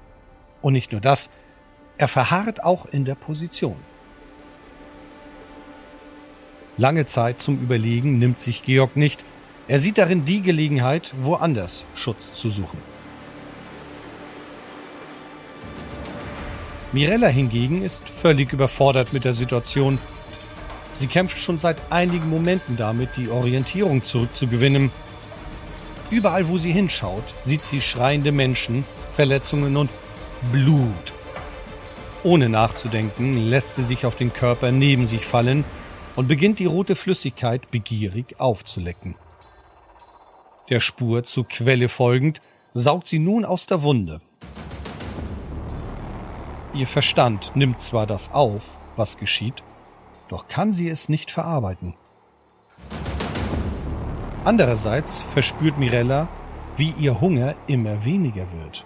Und 0.61 0.73
nicht 0.73 0.91
nur 0.91 1.01
das, 1.01 1.29
er 1.97 2.07
verharrt 2.07 2.63
auch 2.63 2.85
in 2.87 3.05
der 3.05 3.15
Position. 3.15 3.77
Lange 6.77 7.05
Zeit 7.05 7.39
zum 7.41 7.59
Überlegen 7.59 8.19
nimmt 8.19 8.39
sich 8.39 8.63
Georg 8.63 8.95
nicht. 8.95 9.23
Er 9.67 9.79
sieht 9.79 9.97
darin 9.97 10.25
die 10.25 10.41
Gelegenheit, 10.41 11.13
woanders 11.21 11.85
Schutz 11.93 12.33
zu 12.33 12.49
suchen. 12.49 12.79
Mirella 16.93 17.27
hingegen 17.27 17.83
ist 17.83 18.07
völlig 18.09 18.53
überfordert 18.53 19.13
mit 19.13 19.25
der 19.25 19.33
Situation. 19.33 19.99
Sie 20.97 21.05
kämpft 21.05 21.37
schon 21.37 21.59
seit 21.59 21.91
einigen 21.91 22.27
Momenten 22.27 22.75
damit, 22.75 23.17
die 23.17 23.29
Orientierung 23.29 24.01
zurückzugewinnen. 24.01 24.91
Überall, 26.09 26.49
wo 26.49 26.57
sie 26.57 26.71
hinschaut, 26.71 27.23
sieht 27.39 27.63
sie 27.63 27.81
schreiende 27.81 28.31
Menschen, 28.31 28.83
Verletzungen 29.13 29.77
und 29.77 29.91
Blut. 30.51 31.13
Ohne 32.23 32.49
nachzudenken, 32.49 33.47
lässt 33.47 33.75
sie 33.75 33.83
sich 33.83 34.07
auf 34.07 34.15
den 34.15 34.33
Körper 34.33 34.71
neben 34.71 35.05
sich 35.05 35.23
fallen 35.23 35.65
und 36.15 36.27
beginnt 36.27 36.57
die 36.57 36.65
rote 36.65 36.95
Flüssigkeit 36.95 37.69
begierig 37.69 38.39
aufzulecken. 38.39 39.13
Der 40.69 40.79
Spur 40.79 41.21
zur 41.23 41.47
Quelle 41.47 41.89
folgend, 41.89 42.41
saugt 42.73 43.07
sie 43.07 43.19
nun 43.19 43.45
aus 43.45 43.67
der 43.67 43.83
Wunde. 43.83 44.19
Ihr 46.73 46.87
Verstand 46.87 47.51
nimmt 47.53 47.81
zwar 47.81 48.07
das 48.07 48.31
auf, 48.31 48.63
was 48.95 49.17
geschieht, 49.17 49.63
doch 50.29 50.47
kann 50.47 50.71
sie 50.71 50.89
es 50.89 51.09
nicht 51.09 51.31
verarbeiten. 51.31 51.93
Andererseits 54.43 55.23
verspürt 55.33 55.77
Mirella, 55.77 56.27
wie 56.77 56.93
ihr 56.97 57.19
Hunger 57.19 57.55
immer 57.67 58.05
weniger 58.05 58.45
wird. 58.51 58.85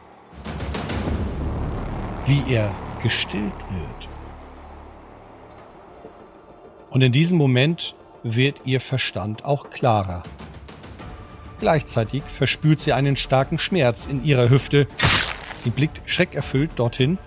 Wie 2.26 2.54
er 2.54 2.74
gestillt 3.04 3.54
wird. 3.70 4.10
Und 6.90 7.02
in 7.02 7.12
diesem 7.12 7.38
Moment 7.38 7.96
wird 8.24 8.62
ihr 8.66 8.82
Verstand 8.82 9.46
auch 9.46 9.70
klarer. 9.70 10.24
Gleichzeitig 11.60 12.24
verspürt 12.24 12.80
sie 12.80 12.94
einen 12.94 13.16
starken 13.16 13.60
Schmerz 13.60 14.08
in 14.08 14.24
ihrer 14.24 14.50
Hüfte. 14.50 14.88
Sie 15.60 15.70
blickt 15.70 16.02
schreckerfüllt 16.06 16.72
dorthin 16.76 17.18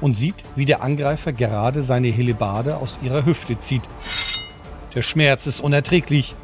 und 0.00 0.12
sieht, 0.12 0.36
wie 0.54 0.64
der 0.64 0.82
Angreifer 0.82 1.32
gerade 1.32 1.82
seine 1.82 2.08
Helebade 2.08 2.76
aus 2.76 2.98
ihrer 3.02 3.24
Hüfte 3.24 3.58
zieht. 3.58 3.82
Der 4.94 5.02
Schmerz 5.02 5.46
ist 5.46 5.60
unerträglich. 5.60 6.34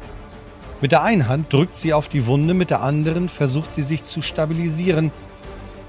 Mit 0.81 0.91
der 0.91 1.03
einen 1.03 1.27
Hand 1.27 1.51
drückt 1.53 1.77
sie 1.77 1.93
auf 1.93 2.09
die 2.09 2.25
Wunde, 2.25 2.53
mit 2.53 2.69
der 2.69 2.81
anderen 2.81 3.29
versucht 3.29 3.71
sie 3.71 3.83
sich 3.83 4.03
zu 4.03 4.21
stabilisieren. 4.21 5.11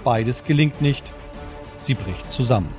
Beides 0.05 0.44
gelingt 0.44 0.81
nicht. 0.81 1.12
Sie 1.79 1.94
bricht 1.94 2.31
zusammen. 2.31 2.72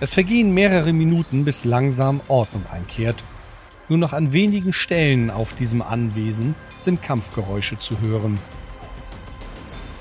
Es 0.00 0.14
vergehen 0.14 0.52
mehrere 0.52 0.92
Minuten, 0.92 1.44
bis 1.44 1.64
langsam 1.64 2.20
Ordnung 2.26 2.64
einkehrt. 2.70 3.22
Nur 3.88 3.98
noch 3.98 4.12
an 4.12 4.32
wenigen 4.32 4.72
Stellen 4.72 5.30
auf 5.30 5.54
diesem 5.54 5.80
Anwesen 5.80 6.54
sind 6.76 7.02
Kampfgeräusche 7.02 7.78
zu 7.78 8.00
hören. 8.00 8.38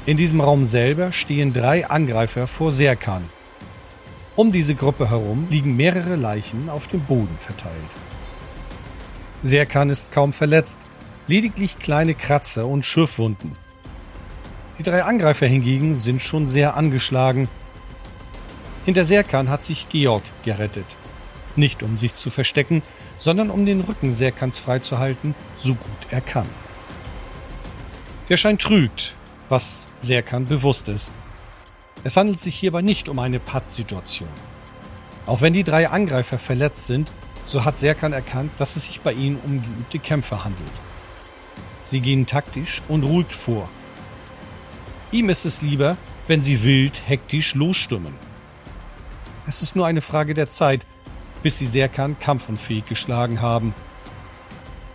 In 0.07 0.17
diesem 0.17 0.41
Raum 0.41 0.65
selber 0.65 1.11
stehen 1.11 1.53
drei 1.53 1.87
Angreifer 1.87 2.47
vor 2.47 2.71
Serkan. 2.71 3.23
Um 4.35 4.51
diese 4.51 4.73
Gruppe 4.73 5.11
herum 5.11 5.47
liegen 5.51 5.75
mehrere 5.75 6.15
Leichen 6.15 6.69
auf 6.69 6.87
dem 6.87 7.01
Boden 7.01 7.37
verteilt. 7.37 7.75
Serkan 9.43 9.91
ist 9.91 10.11
kaum 10.11 10.33
verletzt, 10.33 10.79
lediglich 11.27 11.77
kleine 11.77 12.15
Kratzer 12.15 12.65
und 12.65 12.83
Schürfwunden. 12.83 13.51
Die 14.79 14.83
drei 14.83 15.03
Angreifer 15.03 15.45
hingegen 15.45 15.93
sind 15.93 16.19
schon 16.19 16.47
sehr 16.47 16.75
angeschlagen. 16.75 17.47
Hinter 18.85 19.05
Serkan 19.05 19.49
hat 19.49 19.61
sich 19.61 19.87
Georg 19.89 20.23
gerettet. 20.43 20.85
Nicht 21.55 21.83
um 21.83 21.95
sich 21.95 22.15
zu 22.15 22.31
verstecken, 22.31 22.81
sondern 23.19 23.51
um 23.51 23.67
den 23.67 23.81
Rücken 23.81 24.13
Serkans 24.13 24.57
freizuhalten, 24.57 25.35
so 25.59 25.75
gut 25.75 26.07
er 26.09 26.21
kann. 26.21 26.49
Der 28.29 28.37
Schein 28.37 28.57
trügt, 28.57 29.15
was 29.51 29.85
Serkan 29.99 30.45
bewusst 30.45 30.87
ist. 30.87 31.11
Es 32.03 32.15
handelt 32.17 32.39
sich 32.39 32.55
hierbei 32.55 32.81
nicht 32.81 33.09
um 33.09 33.19
eine 33.19 33.39
Pattsituation. 33.39 34.29
Auch 35.25 35.41
wenn 35.41 35.53
die 35.53 35.65
drei 35.65 35.89
Angreifer 35.89 36.39
verletzt 36.39 36.87
sind, 36.87 37.11
so 37.45 37.65
hat 37.65 37.77
Serkan 37.77 38.13
erkannt, 38.13 38.51
dass 38.57 38.77
es 38.77 38.85
sich 38.85 39.01
bei 39.01 39.11
ihnen 39.11 39.39
um 39.45 39.61
geübte 39.61 39.99
Kämpfer 39.99 40.45
handelt. 40.45 40.71
Sie 41.83 41.99
gehen 41.99 42.25
taktisch 42.25 42.81
und 42.87 43.03
ruhig 43.03 43.27
vor. 43.35 43.69
Ihm 45.11 45.29
ist 45.29 45.45
es 45.45 45.61
lieber, 45.61 45.97
wenn 46.27 46.39
sie 46.39 46.63
wild, 46.63 47.01
hektisch 47.05 47.53
losstürmen. 47.53 48.13
Es 49.47 49.61
ist 49.61 49.75
nur 49.75 49.85
eine 49.85 50.01
Frage 50.01 50.33
der 50.33 50.49
Zeit, 50.49 50.85
bis 51.43 51.57
sie 51.57 51.65
Serkan 51.65 52.17
kampfunfähig 52.17 52.85
geschlagen 52.85 53.41
haben. 53.41 53.73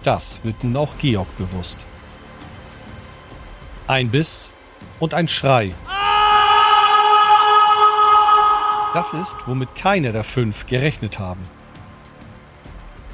Das 0.03 0.41
wird 0.45 0.65
nun 0.65 0.77
auch 0.77 0.97
Georg 0.99 1.29
bewusst. 1.37 1.85
Ein 3.89 4.11
Biss 4.11 4.51
und 4.99 5.15
ein 5.15 5.29
Schrei. 5.29 5.73
Das 8.93 9.15
ist, 9.15 9.37
womit 9.47 9.77
keine 9.77 10.11
der 10.11 10.25
fünf 10.25 10.67
gerechnet 10.67 11.21
haben. 11.21 11.43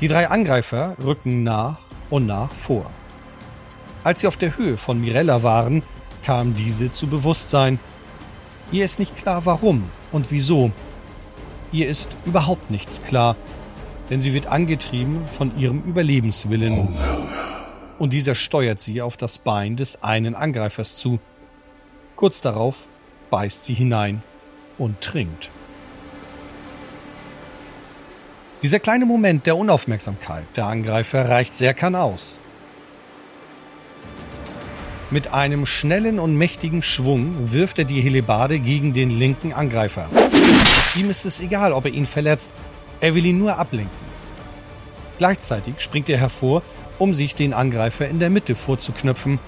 Die 0.01 0.09
drei 0.09 0.31
Angreifer 0.31 0.97
rücken 1.05 1.43
nach 1.43 1.79
und 2.09 2.27
nach 2.27 2.51
vor. 2.53 2.87
Als 4.03 4.21
sie 4.21 4.29
auf 4.29 4.39
der 4.39 4.57
Höhe 4.57 4.79
von 4.79 4.99
Mirella 4.99 5.43
waren, 5.43 5.83
kam 6.25 6.55
diese 6.55 6.91
zu 6.91 7.07
Bewusstsein. 7.07 7.79
Ihr 8.71 8.87
ist 8.87 8.99
nicht 8.99 9.15
klar, 9.17 9.45
warum 9.45 9.91
und 10.11 10.31
wieso. 10.31 10.71
Ihr 11.71 11.87
ist 11.87 12.17
überhaupt 12.25 12.71
nichts 12.71 13.03
klar, 13.03 13.37
denn 14.09 14.23
sie 14.23 14.33
wird 14.33 14.47
angetrieben 14.47 15.27
von 15.37 15.57
ihrem 15.59 15.83
Überlebenswillen. 15.83 16.73
Oh 16.73 16.91
no. 16.91 17.22
Und 17.99 18.13
dieser 18.13 18.35
steuert 18.35 18.81
sie 18.81 19.03
auf 19.03 19.17
das 19.17 19.39
Bein 19.39 19.77
des 19.77 20.03
einen 20.03 20.35
Angreifers 20.35 20.97
zu. 20.97 21.21
Kurz 22.17 22.41
darauf 22.41 22.87
beißt 23.31 23.65
sie 23.65 23.75
hinein 23.75 24.23
und 24.79 25.01
trinkt. 25.01 25.51
Dieser 28.63 28.79
kleine 28.79 29.07
Moment 29.07 29.47
der 29.47 29.57
Unaufmerksamkeit 29.57 30.45
der 30.57 30.67
Angreifer 30.67 31.29
reicht 31.29 31.55
Serkan 31.55 31.97
aus. 31.97 32.39
Mit 35.11 35.35
einem 35.35 35.67
schnellen 35.67 36.19
und 36.19 36.37
mächtigen 36.37 36.81
Schwung 36.81 37.53
wirft 37.53 37.79
er 37.79 37.85
die 37.85 38.01
Helebade 38.01 38.61
gegen 38.61 38.93
den 38.93 39.11
linken 39.11 39.53
Angreifer. 39.53 40.09
Ihm 40.97 41.11
ist 41.11 41.27
es 41.27 41.41
egal, 41.41 41.73
ob 41.73 41.87
er 41.87 41.93
ihn 41.93 42.07
verletzt, 42.07 42.51
er 43.01 43.15
will 43.15 43.27
ihn 43.27 43.39
nur 43.39 43.59
ablenken. 43.59 43.91
Gleichzeitig 45.19 45.75
springt 45.79 46.09
er 46.09 46.19
hervor, 46.19 46.63
um 47.03 47.15
sich 47.15 47.35
den 47.35 47.53
Angreifer 47.53 48.07
in 48.07 48.21
der 48.21 48.31
Mitte 48.31 48.55
vorzuknöpfen. 48.55 49.41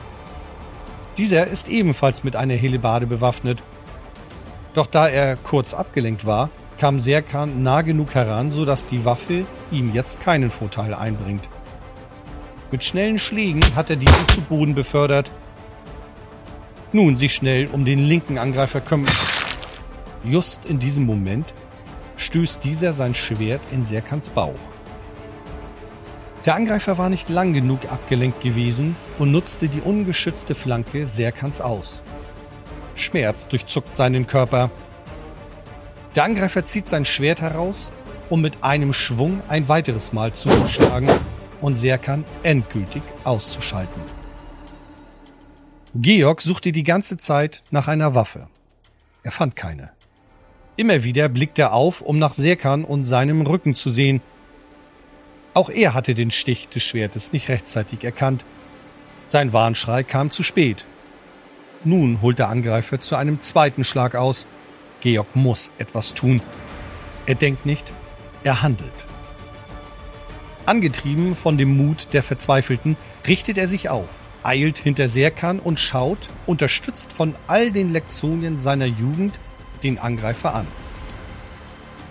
Dieser 1.18 1.46
ist 1.46 1.68
ebenfalls 1.68 2.24
mit 2.24 2.34
einer 2.34 2.54
Helebade 2.54 3.06
bewaffnet. 3.06 3.62
Doch 4.74 4.88
da 4.88 5.06
er 5.06 5.36
kurz 5.36 5.72
abgelenkt 5.72 6.26
war, 6.26 6.50
kam 6.78 6.98
Serkan 6.98 7.62
nah 7.62 7.82
genug 7.82 8.16
heran, 8.16 8.50
sodass 8.50 8.88
die 8.88 9.04
Waffe 9.04 9.46
ihm 9.70 9.94
jetzt 9.94 10.20
keinen 10.20 10.50
Vorteil 10.50 10.94
einbringt. 10.94 11.48
Mit 12.72 12.82
schnellen 12.82 13.20
Schlägen 13.20 13.62
hat 13.76 13.88
er 13.88 13.94
diesen 13.94 14.26
zu 14.26 14.40
Boden 14.40 14.74
befördert, 14.74 15.30
nun 16.92 17.14
sich 17.14 17.36
schnell 17.36 17.68
um 17.68 17.84
den 17.84 18.00
linken 18.00 18.36
Angreifer 18.36 18.80
kümmern. 18.80 19.14
Just 20.24 20.64
in 20.64 20.80
diesem 20.80 21.06
Moment 21.06 21.54
stößt 22.16 22.64
dieser 22.64 22.92
sein 22.92 23.14
Schwert 23.14 23.60
in 23.70 23.84
Serkans 23.84 24.30
Bauch. 24.30 24.73
Der 26.44 26.54
Angreifer 26.54 26.98
war 26.98 27.08
nicht 27.08 27.30
lang 27.30 27.54
genug 27.54 27.90
abgelenkt 27.90 28.42
gewesen 28.42 28.96
und 29.18 29.32
nutzte 29.32 29.68
die 29.68 29.80
ungeschützte 29.80 30.54
Flanke 30.54 31.06
Serkans 31.06 31.62
aus. 31.62 32.02
Schmerz 32.94 33.48
durchzuckt 33.48 33.96
seinen 33.96 34.26
Körper. 34.26 34.70
Der 36.14 36.24
Angreifer 36.24 36.64
zieht 36.64 36.86
sein 36.86 37.06
Schwert 37.06 37.40
heraus, 37.40 37.90
um 38.28 38.42
mit 38.42 38.62
einem 38.62 38.92
Schwung 38.92 39.42
ein 39.48 39.68
weiteres 39.68 40.12
Mal 40.12 40.34
zuzuschlagen 40.34 41.08
und 41.62 41.76
Serkan 41.76 42.24
endgültig 42.42 43.02
auszuschalten. 43.24 44.02
Georg 45.94 46.42
suchte 46.42 46.72
die 46.72 46.82
ganze 46.82 47.16
Zeit 47.16 47.62
nach 47.70 47.88
einer 47.88 48.14
Waffe. 48.14 48.48
Er 49.22 49.32
fand 49.32 49.56
keine. 49.56 49.92
Immer 50.76 51.04
wieder 51.04 51.28
blickte 51.28 51.62
er 51.62 51.72
auf, 51.72 52.00
um 52.00 52.18
nach 52.18 52.34
Serkan 52.34 52.84
und 52.84 53.04
seinem 53.04 53.42
Rücken 53.42 53.74
zu 53.74 53.88
sehen. 53.88 54.20
Auch 55.54 55.70
er 55.70 55.94
hatte 55.94 56.14
den 56.14 56.30
Stich 56.30 56.68
des 56.68 56.82
Schwertes 56.82 57.32
nicht 57.32 57.48
rechtzeitig 57.48 58.04
erkannt. 58.04 58.44
Sein 59.24 59.52
Warnschrei 59.52 60.02
kam 60.02 60.30
zu 60.30 60.42
spät. 60.42 60.84
Nun 61.84 62.20
holt 62.20 62.38
der 62.38 62.48
Angreifer 62.48 63.00
zu 63.00 63.16
einem 63.16 63.40
zweiten 63.40 63.84
Schlag 63.84 64.14
aus. 64.14 64.46
Georg 65.00 65.34
muss 65.34 65.70
etwas 65.78 66.14
tun. 66.14 66.42
Er 67.26 67.34
denkt 67.34 67.64
nicht, 67.66 67.92
er 68.42 68.62
handelt. 68.62 68.92
Angetrieben 70.66 71.34
von 71.36 71.56
dem 71.56 71.76
Mut 71.76 72.08
der 72.12 72.22
Verzweifelten 72.22 72.96
richtet 73.26 73.56
er 73.56 73.68
sich 73.68 73.88
auf 73.88 74.08
eilt 74.44 74.78
hinter 74.78 75.08
Serkan 75.08 75.58
und 75.58 75.80
schaut, 75.80 76.28
unterstützt 76.46 77.12
von 77.12 77.34
all 77.46 77.72
den 77.72 77.92
Lektionen 77.92 78.58
seiner 78.58 78.86
Jugend, 78.86 79.40
den 79.82 79.98
Angreifer 79.98 80.54
an. 80.54 80.66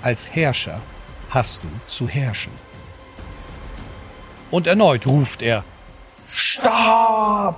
Als 0.02 0.36
Herrscher 0.36 0.82
hast 1.30 1.64
du 1.64 1.68
zu 1.88 2.08
herrschen. 2.08 2.52
Und 4.54 4.68
erneut 4.68 5.08
ruft 5.08 5.42
er 5.42 5.64
Stopp! 6.30 7.56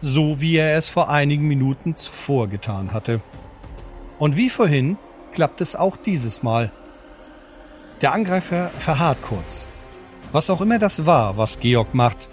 So 0.00 0.40
wie 0.40 0.56
er 0.56 0.78
es 0.78 0.88
vor 0.88 1.10
einigen 1.10 1.46
Minuten 1.46 1.94
zuvor 1.94 2.48
getan 2.48 2.94
hatte. 2.94 3.20
Und 4.18 4.34
wie 4.34 4.48
vorhin 4.48 4.96
klappt 5.34 5.60
es 5.60 5.76
auch 5.76 5.98
dieses 5.98 6.42
Mal. 6.42 6.70
Der 8.00 8.14
Angreifer 8.14 8.70
verharrt 8.78 9.20
kurz. 9.20 9.68
Was 10.32 10.48
auch 10.48 10.62
immer 10.62 10.78
das 10.78 11.04
war, 11.04 11.36
was 11.36 11.60
Georg 11.60 11.92
macht, 11.92 12.28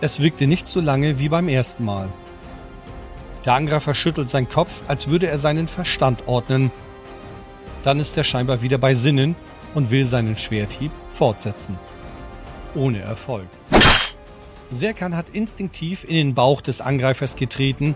es 0.00 0.20
wirkte 0.20 0.46
nicht 0.46 0.68
so 0.68 0.80
lange 0.80 1.18
wie 1.18 1.30
beim 1.30 1.48
ersten 1.48 1.84
Mal. 1.84 2.08
Der 3.44 3.54
Angreifer 3.54 3.96
schüttelt 3.96 4.28
seinen 4.28 4.48
Kopf, 4.48 4.70
als 4.86 5.08
würde 5.08 5.26
er 5.26 5.40
seinen 5.40 5.66
Verstand 5.66 6.28
ordnen. 6.28 6.70
Dann 7.82 7.98
ist 7.98 8.16
er 8.16 8.22
scheinbar 8.22 8.62
wieder 8.62 8.78
bei 8.78 8.94
Sinnen 8.94 9.34
und 9.74 9.90
will 9.90 10.06
seinen 10.06 10.36
Schwerthieb 10.36 10.92
fortsetzen. 11.12 11.76
Ohne 12.74 13.00
Erfolg. 13.00 13.48
Serkan 14.70 15.14
hat 15.16 15.28
instinktiv 15.32 16.04
in 16.04 16.14
den 16.14 16.34
Bauch 16.34 16.62
des 16.62 16.80
Angreifers 16.80 17.36
getreten, 17.36 17.94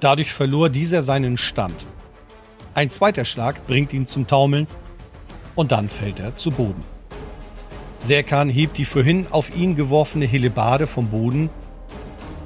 dadurch 0.00 0.32
verlor 0.32 0.70
dieser 0.70 1.02
seinen 1.02 1.36
Stand. 1.36 1.84
Ein 2.74 2.90
zweiter 2.90 3.24
Schlag 3.24 3.66
bringt 3.66 3.92
ihn 3.92 4.06
zum 4.06 4.26
Taumeln 4.26 4.66
und 5.54 5.72
dann 5.72 5.88
fällt 5.88 6.20
er 6.20 6.36
zu 6.36 6.50
Boden. 6.50 6.82
Serkan 8.02 8.48
hebt 8.48 8.78
die 8.78 8.84
vorhin 8.84 9.26
auf 9.30 9.54
ihn 9.54 9.76
geworfene 9.76 10.26
Helebade 10.26 10.86
vom 10.86 11.08
Boden 11.08 11.50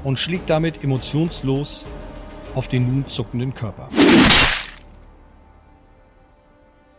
und 0.02 0.18
schlägt 0.18 0.50
damit 0.50 0.82
emotionslos 0.82 1.86
auf 2.54 2.68
den 2.68 2.86
nun 2.86 3.06
zuckenden 3.06 3.54
Körper. 3.54 3.90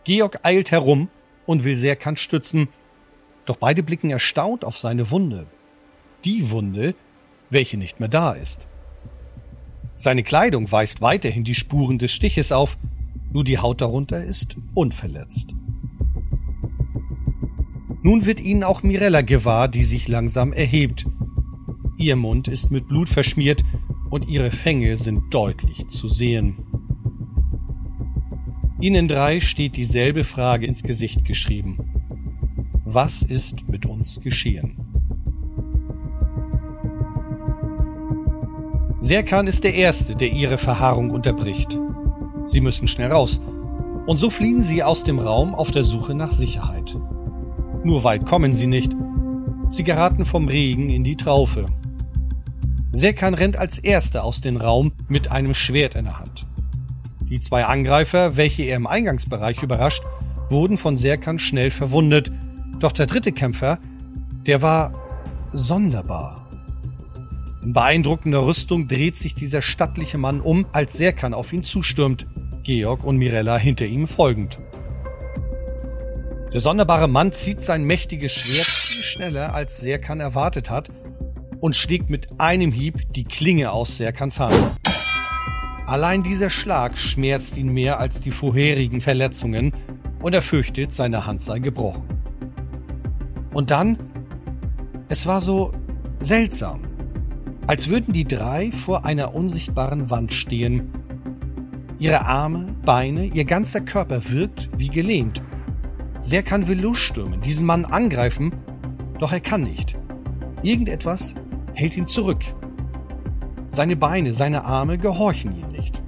Georg 0.04 0.40
eilt 0.42 0.70
herum 0.70 1.08
und 1.44 1.64
will 1.64 1.76
Serkan 1.76 2.16
stützen, 2.16 2.68
doch 3.44 3.56
beide 3.56 3.82
blicken 3.82 4.10
erstaunt 4.10 4.64
auf 4.64 4.78
seine 4.78 5.10
Wunde. 5.10 5.46
Die 6.24 6.50
Wunde, 6.50 6.94
welche 7.50 7.76
nicht 7.76 8.00
mehr 8.00 8.08
da 8.08 8.32
ist. 8.32 8.68
Seine 9.96 10.22
Kleidung 10.22 10.70
weist 10.70 11.00
weiterhin 11.00 11.44
die 11.44 11.54
Spuren 11.54 11.98
des 11.98 12.12
Stiches 12.12 12.52
auf, 12.52 12.78
nur 13.32 13.44
die 13.44 13.58
Haut 13.58 13.80
darunter 13.80 14.24
ist 14.24 14.56
unverletzt. 14.74 15.54
Nun 18.02 18.26
wird 18.26 18.40
ihnen 18.40 18.64
auch 18.64 18.82
Mirella 18.82 19.22
gewahr, 19.22 19.68
die 19.68 19.84
sich 19.84 20.08
langsam 20.08 20.52
erhebt. 20.52 21.06
Ihr 21.98 22.16
Mund 22.16 22.48
ist 22.48 22.70
mit 22.70 22.88
Blut 22.88 23.08
verschmiert 23.08 23.62
und 24.10 24.28
ihre 24.28 24.50
Fänge 24.50 24.96
sind 24.96 25.32
deutlich 25.32 25.86
zu 25.88 26.08
sehen. 26.08 26.56
Ihnen 28.80 29.06
drei 29.06 29.40
steht 29.40 29.76
dieselbe 29.76 30.24
Frage 30.24 30.66
ins 30.66 30.82
Gesicht 30.82 31.24
geschrieben. 31.24 31.91
Was 32.84 33.22
ist 33.22 33.68
mit 33.68 33.86
uns 33.86 34.20
geschehen? 34.20 34.76
Serkan 39.00 39.46
ist 39.46 39.62
der 39.62 39.74
Erste, 39.74 40.16
der 40.16 40.32
ihre 40.32 40.58
Verharrung 40.58 41.10
unterbricht. 41.10 41.78
Sie 42.46 42.60
müssen 42.60 42.88
schnell 42.88 43.12
raus. 43.12 43.40
Und 44.06 44.18
so 44.18 44.30
fliehen 44.30 44.62
sie 44.62 44.82
aus 44.82 45.04
dem 45.04 45.20
Raum 45.20 45.54
auf 45.54 45.70
der 45.70 45.84
Suche 45.84 46.14
nach 46.14 46.32
Sicherheit. 46.32 46.98
Nur 47.84 48.02
weit 48.02 48.26
kommen 48.26 48.52
sie 48.52 48.66
nicht. 48.66 48.96
Sie 49.68 49.84
geraten 49.84 50.24
vom 50.24 50.48
Regen 50.48 50.90
in 50.90 51.04
die 51.04 51.16
Traufe. 51.16 51.66
Serkan 52.90 53.34
rennt 53.34 53.56
als 53.56 53.78
erster 53.78 54.24
aus 54.24 54.40
dem 54.40 54.56
Raum 54.56 54.92
mit 55.08 55.30
einem 55.30 55.54
Schwert 55.54 55.94
in 55.94 56.04
der 56.04 56.18
Hand. 56.18 56.46
Die 57.30 57.38
zwei 57.38 57.64
Angreifer, 57.64 58.36
welche 58.36 58.64
er 58.64 58.76
im 58.76 58.88
Eingangsbereich 58.88 59.62
überrascht, 59.62 60.02
wurden 60.48 60.76
von 60.76 60.96
Serkan 60.96 61.38
schnell 61.38 61.70
verwundet. 61.70 62.30
Doch 62.82 62.90
der 62.90 63.06
dritte 63.06 63.30
Kämpfer, 63.30 63.78
der 64.44 64.60
war 64.60 64.92
sonderbar. 65.52 66.48
In 67.62 67.72
beeindruckender 67.72 68.44
Rüstung 68.44 68.88
dreht 68.88 69.14
sich 69.14 69.36
dieser 69.36 69.62
stattliche 69.62 70.18
Mann 70.18 70.40
um, 70.40 70.66
als 70.72 70.94
Serkan 70.94 71.32
auf 71.32 71.52
ihn 71.52 71.62
zustürmt, 71.62 72.26
Georg 72.64 73.04
und 73.04 73.18
Mirella 73.18 73.56
hinter 73.56 73.86
ihm 73.86 74.08
folgend. 74.08 74.58
Der 76.52 76.58
sonderbare 76.58 77.06
Mann 77.06 77.30
zieht 77.30 77.62
sein 77.62 77.84
mächtiges 77.84 78.32
Schwert 78.32 78.66
viel 78.66 79.04
schneller, 79.04 79.54
als 79.54 79.80
Serkan 79.80 80.18
erwartet 80.18 80.68
hat, 80.68 80.88
und 81.60 81.76
schlägt 81.76 82.10
mit 82.10 82.40
einem 82.40 82.72
Hieb 82.72 83.12
die 83.12 83.22
Klinge 83.22 83.70
aus 83.70 83.96
Serkans 83.96 84.40
Hand. 84.40 84.56
Allein 85.86 86.24
dieser 86.24 86.50
Schlag 86.50 86.98
schmerzt 86.98 87.56
ihn 87.58 87.72
mehr 87.72 88.00
als 88.00 88.20
die 88.20 88.32
vorherigen 88.32 89.00
Verletzungen 89.00 89.72
und 90.20 90.34
er 90.34 90.42
fürchtet, 90.42 90.92
seine 90.92 91.26
Hand 91.26 91.44
sei 91.44 91.60
gebrochen. 91.60 92.11
Und 93.52 93.70
dann, 93.70 93.98
es 95.08 95.26
war 95.26 95.40
so 95.40 95.72
seltsam, 96.18 96.80
als 97.66 97.88
würden 97.88 98.12
die 98.12 98.26
drei 98.26 98.72
vor 98.72 99.04
einer 99.04 99.34
unsichtbaren 99.34 100.10
Wand 100.10 100.32
stehen. 100.32 100.90
Ihre 101.98 102.24
Arme, 102.26 102.74
Beine, 102.84 103.26
ihr 103.26 103.44
ganzer 103.44 103.80
Körper 103.80 104.30
wirkt 104.30 104.70
wie 104.76 104.88
gelähmt. 104.88 105.42
Serkan 106.20 106.68
will 106.68 106.80
losstürmen, 106.80 107.40
diesen 107.40 107.66
Mann 107.66 107.84
angreifen, 107.84 108.54
doch 109.18 109.32
er 109.32 109.40
kann 109.40 109.62
nicht. 109.62 109.96
Irgendetwas 110.62 111.34
hält 111.74 111.96
ihn 111.96 112.06
zurück. 112.06 112.42
Seine 113.68 113.96
Beine, 113.96 114.32
seine 114.32 114.64
Arme 114.64 114.98
gehorchen 114.98 115.54
ihm 115.58 115.68
nicht. 115.68 116.02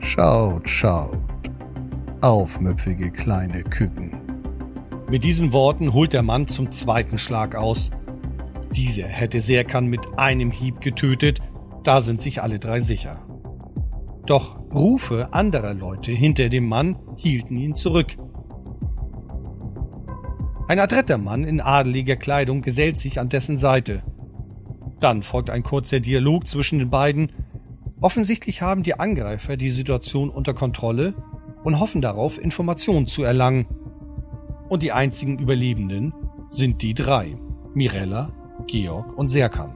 Schaut, 0.00 0.68
schaut, 0.68 1.18
aufmüpfige 2.20 3.10
kleine 3.10 3.62
Küken. 3.62 4.03
Mit 5.10 5.24
diesen 5.24 5.52
Worten 5.52 5.92
holt 5.92 6.12
der 6.12 6.22
Mann 6.22 6.48
zum 6.48 6.72
zweiten 6.72 7.18
Schlag 7.18 7.54
aus. 7.54 7.90
Dieser 8.74 9.06
hätte 9.06 9.40
Serkan 9.40 9.86
mit 9.86 10.18
einem 10.18 10.50
Hieb 10.50 10.80
getötet, 10.80 11.40
da 11.84 12.00
sind 12.00 12.20
sich 12.20 12.42
alle 12.42 12.58
drei 12.58 12.80
sicher. 12.80 13.24
Doch 14.26 14.58
Rufe 14.74 15.32
anderer 15.32 15.74
Leute 15.74 16.10
hinter 16.10 16.48
dem 16.48 16.66
Mann 16.66 16.96
hielten 17.16 17.56
ihn 17.56 17.74
zurück. 17.74 18.16
Ein 20.66 20.80
adretter 20.80 21.18
Mann 21.18 21.44
in 21.44 21.60
adeliger 21.60 22.16
Kleidung 22.16 22.62
gesellt 22.62 22.96
sich 22.96 23.20
an 23.20 23.28
dessen 23.28 23.58
Seite. 23.58 24.02
Dann 24.98 25.22
folgt 25.22 25.50
ein 25.50 25.62
kurzer 25.62 26.00
Dialog 26.00 26.48
zwischen 26.48 26.78
den 26.78 26.88
beiden. 26.88 27.30
Offensichtlich 28.00 28.62
haben 28.62 28.82
die 28.82 28.98
Angreifer 28.98 29.58
die 29.58 29.68
Situation 29.68 30.30
unter 30.30 30.54
Kontrolle 30.54 31.14
und 31.62 31.78
hoffen 31.78 32.00
darauf, 32.00 32.42
Informationen 32.42 33.06
zu 33.06 33.22
erlangen. 33.22 33.66
Und 34.74 34.82
die 34.82 34.90
einzigen 34.90 35.38
Überlebenden 35.38 36.12
sind 36.48 36.82
die 36.82 36.94
drei, 36.94 37.36
Mirella, 37.74 38.32
Georg 38.66 39.16
und 39.16 39.28
Serkan. 39.28 39.72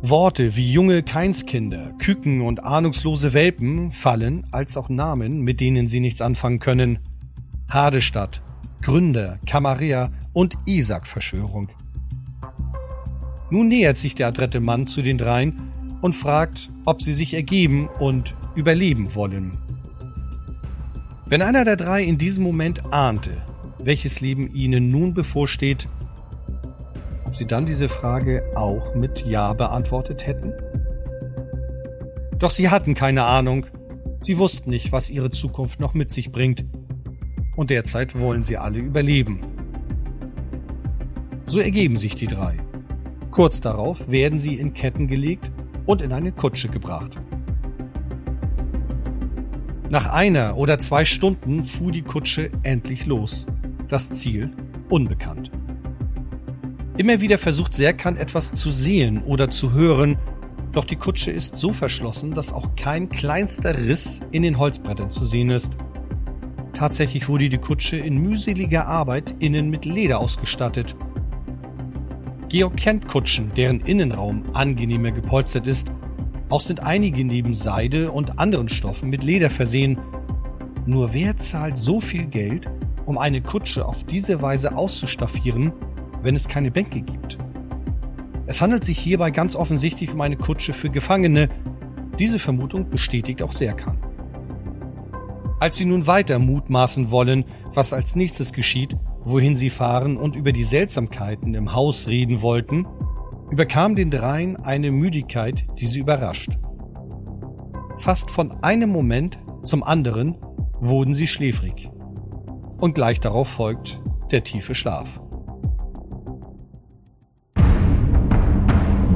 Worte 0.00 0.54
wie 0.54 0.70
junge 0.70 1.02
Keinskinder, 1.02 1.92
Küken 1.98 2.42
und 2.42 2.62
ahnungslose 2.62 3.32
Welpen 3.32 3.90
fallen, 3.90 4.46
als 4.52 4.76
auch 4.76 4.88
Namen, 4.88 5.40
mit 5.40 5.60
denen 5.60 5.88
sie 5.88 5.98
nichts 5.98 6.20
anfangen 6.20 6.60
können. 6.60 7.00
Hadestadt, 7.68 8.42
Gründer, 8.80 9.40
Camarilla 9.44 10.12
und 10.32 10.56
Isaac-Verschwörung. 10.66 11.70
Nun 13.50 13.66
nähert 13.66 13.96
sich 13.96 14.14
der 14.14 14.28
adrette 14.28 14.60
Mann 14.60 14.86
zu 14.86 15.02
den 15.02 15.18
dreien 15.18 15.72
und 16.00 16.14
fragt, 16.14 16.70
ob 16.84 17.02
sie 17.02 17.12
sich 17.12 17.34
ergeben 17.34 17.88
und 17.98 18.36
überleben 18.54 19.16
wollen. 19.16 19.58
Wenn 21.32 21.40
einer 21.40 21.64
der 21.64 21.76
drei 21.76 22.02
in 22.02 22.18
diesem 22.18 22.44
Moment 22.44 22.92
ahnte, 22.92 23.30
welches 23.82 24.20
Leben 24.20 24.54
ihnen 24.54 24.90
nun 24.90 25.14
bevorsteht, 25.14 25.88
ob 27.24 27.34
sie 27.34 27.46
dann 27.46 27.64
diese 27.64 27.88
Frage 27.88 28.44
auch 28.54 28.94
mit 28.94 29.24
Ja 29.24 29.54
beantwortet 29.54 30.26
hätten? 30.26 30.52
Doch 32.38 32.50
sie 32.50 32.68
hatten 32.68 32.92
keine 32.92 33.22
Ahnung. 33.22 33.64
Sie 34.20 34.36
wussten 34.36 34.68
nicht, 34.68 34.92
was 34.92 35.08
ihre 35.08 35.30
Zukunft 35.30 35.80
noch 35.80 35.94
mit 35.94 36.10
sich 36.10 36.32
bringt 36.32 36.66
und 37.56 37.70
derzeit 37.70 38.20
wollen 38.20 38.42
sie 38.42 38.58
alle 38.58 38.80
überleben. 38.80 39.40
So 41.46 41.60
ergeben 41.60 41.96
sich 41.96 42.14
die 42.14 42.26
drei. 42.26 42.58
Kurz 43.30 43.62
darauf 43.62 44.10
werden 44.10 44.38
sie 44.38 44.56
in 44.56 44.74
Ketten 44.74 45.08
gelegt 45.08 45.50
und 45.86 46.02
in 46.02 46.12
eine 46.12 46.32
Kutsche 46.32 46.68
gebracht. 46.68 47.16
Nach 49.92 50.06
einer 50.06 50.56
oder 50.56 50.78
zwei 50.78 51.04
Stunden 51.04 51.62
fuhr 51.62 51.92
die 51.92 52.00
Kutsche 52.00 52.50
endlich 52.62 53.04
los. 53.04 53.44
Das 53.88 54.08
Ziel 54.08 54.50
unbekannt. 54.88 55.50
Immer 56.96 57.20
wieder 57.20 57.36
versucht 57.36 57.74
Serkan 57.74 58.16
etwas 58.16 58.54
zu 58.54 58.70
sehen 58.70 59.22
oder 59.22 59.50
zu 59.50 59.72
hören, 59.72 60.16
doch 60.72 60.86
die 60.86 60.96
Kutsche 60.96 61.30
ist 61.30 61.56
so 61.56 61.74
verschlossen, 61.74 62.30
dass 62.30 62.54
auch 62.54 62.74
kein 62.74 63.10
kleinster 63.10 63.76
Riss 63.76 64.20
in 64.30 64.40
den 64.40 64.56
Holzbrettern 64.56 65.10
zu 65.10 65.26
sehen 65.26 65.50
ist. 65.50 65.76
Tatsächlich 66.72 67.28
wurde 67.28 67.50
die 67.50 67.58
Kutsche 67.58 67.96
in 67.96 68.16
mühseliger 68.16 68.86
Arbeit 68.86 69.34
innen 69.40 69.68
mit 69.68 69.84
Leder 69.84 70.20
ausgestattet. 70.20 70.96
Georg 72.48 72.78
kennt 72.78 73.08
Kutschen, 73.08 73.52
deren 73.58 73.80
Innenraum 73.80 74.42
angenehmer 74.54 75.10
gepolstert 75.10 75.66
ist. 75.66 75.88
Auch 76.52 76.60
sind 76.60 76.80
einige 76.80 77.24
neben 77.24 77.54
Seide 77.54 78.12
und 78.12 78.38
anderen 78.38 78.68
Stoffen 78.68 79.08
mit 79.08 79.24
Leder 79.24 79.48
versehen. 79.48 79.98
Nur 80.84 81.14
wer 81.14 81.38
zahlt 81.38 81.78
so 81.78 81.98
viel 81.98 82.26
Geld, 82.26 82.70
um 83.06 83.16
eine 83.16 83.40
Kutsche 83.40 83.86
auf 83.86 84.04
diese 84.04 84.42
Weise 84.42 84.76
auszustaffieren, 84.76 85.72
wenn 86.20 86.36
es 86.36 86.48
keine 86.48 86.70
Bänke 86.70 87.00
gibt? 87.00 87.38
Es 88.44 88.60
handelt 88.60 88.84
sich 88.84 88.98
hierbei 88.98 89.30
ganz 89.30 89.56
offensichtlich 89.56 90.12
um 90.12 90.20
eine 90.20 90.36
Kutsche 90.36 90.74
für 90.74 90.90
Gefangene. 90.90 91.48
Diese 92.18 92.38
Vermutung 92.38 92.90
bestätigt 92.90 93.42
auch 93.42 93.52
Serkan. 93.52 93.96
Als 95.58 95.78
sie 95.78 95.86
nun 95.86 96.06
weiter 96.06 96.38
mutmaßen 96.38 97.10
wollen, 97.10 97.46
was 97.72 97.94
als 97.94 98.14
nächstes 98.14 98.52
geschieht, 98.52 98.94
wohin 99.24 99.56
sie 99.56 99.70
fahren 99.70 100.18
und 100.18 100.36
über 100.36 100.52
die 100.52 100.64
Seltsamkeiten 100.64 101.54
im 101.54 101.72
Haus 101.72 102.08
reden 102.08 102.42
wollten, 102.42 102.86
überkam 103.52 103.94
den 103.94 104.10
dreien 104.10 104.56
eine 104.56 104.90
Müdigkeit, 104.90 105.66
die 105.78 105.84
sie 105.84 106.00
überrascht. 106.00 106.58
Fast 107.98 108.30
von 108.30 108.64
einem 108.64 108.88
Moment 108.88 109.38
zum 109.62 109.82
anderen 109.82 110.38
wurden 110.80 111.12
sie 111.12 111.26
schläfrig. 111.26 111.90
Und 112.80 112.94
gleich 112.94 113.20
darauf 113.20 113.48
folgt 113.48 114.00
der 114.30 114.42
tiefe 114.42 114.74
Schlaf. 114.74 115.20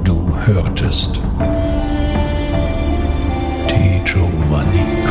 Du 0.04 0.36
hörtest. 0.44 1.14
T. 3.68 4.02
Giovanni. 4.04 5.05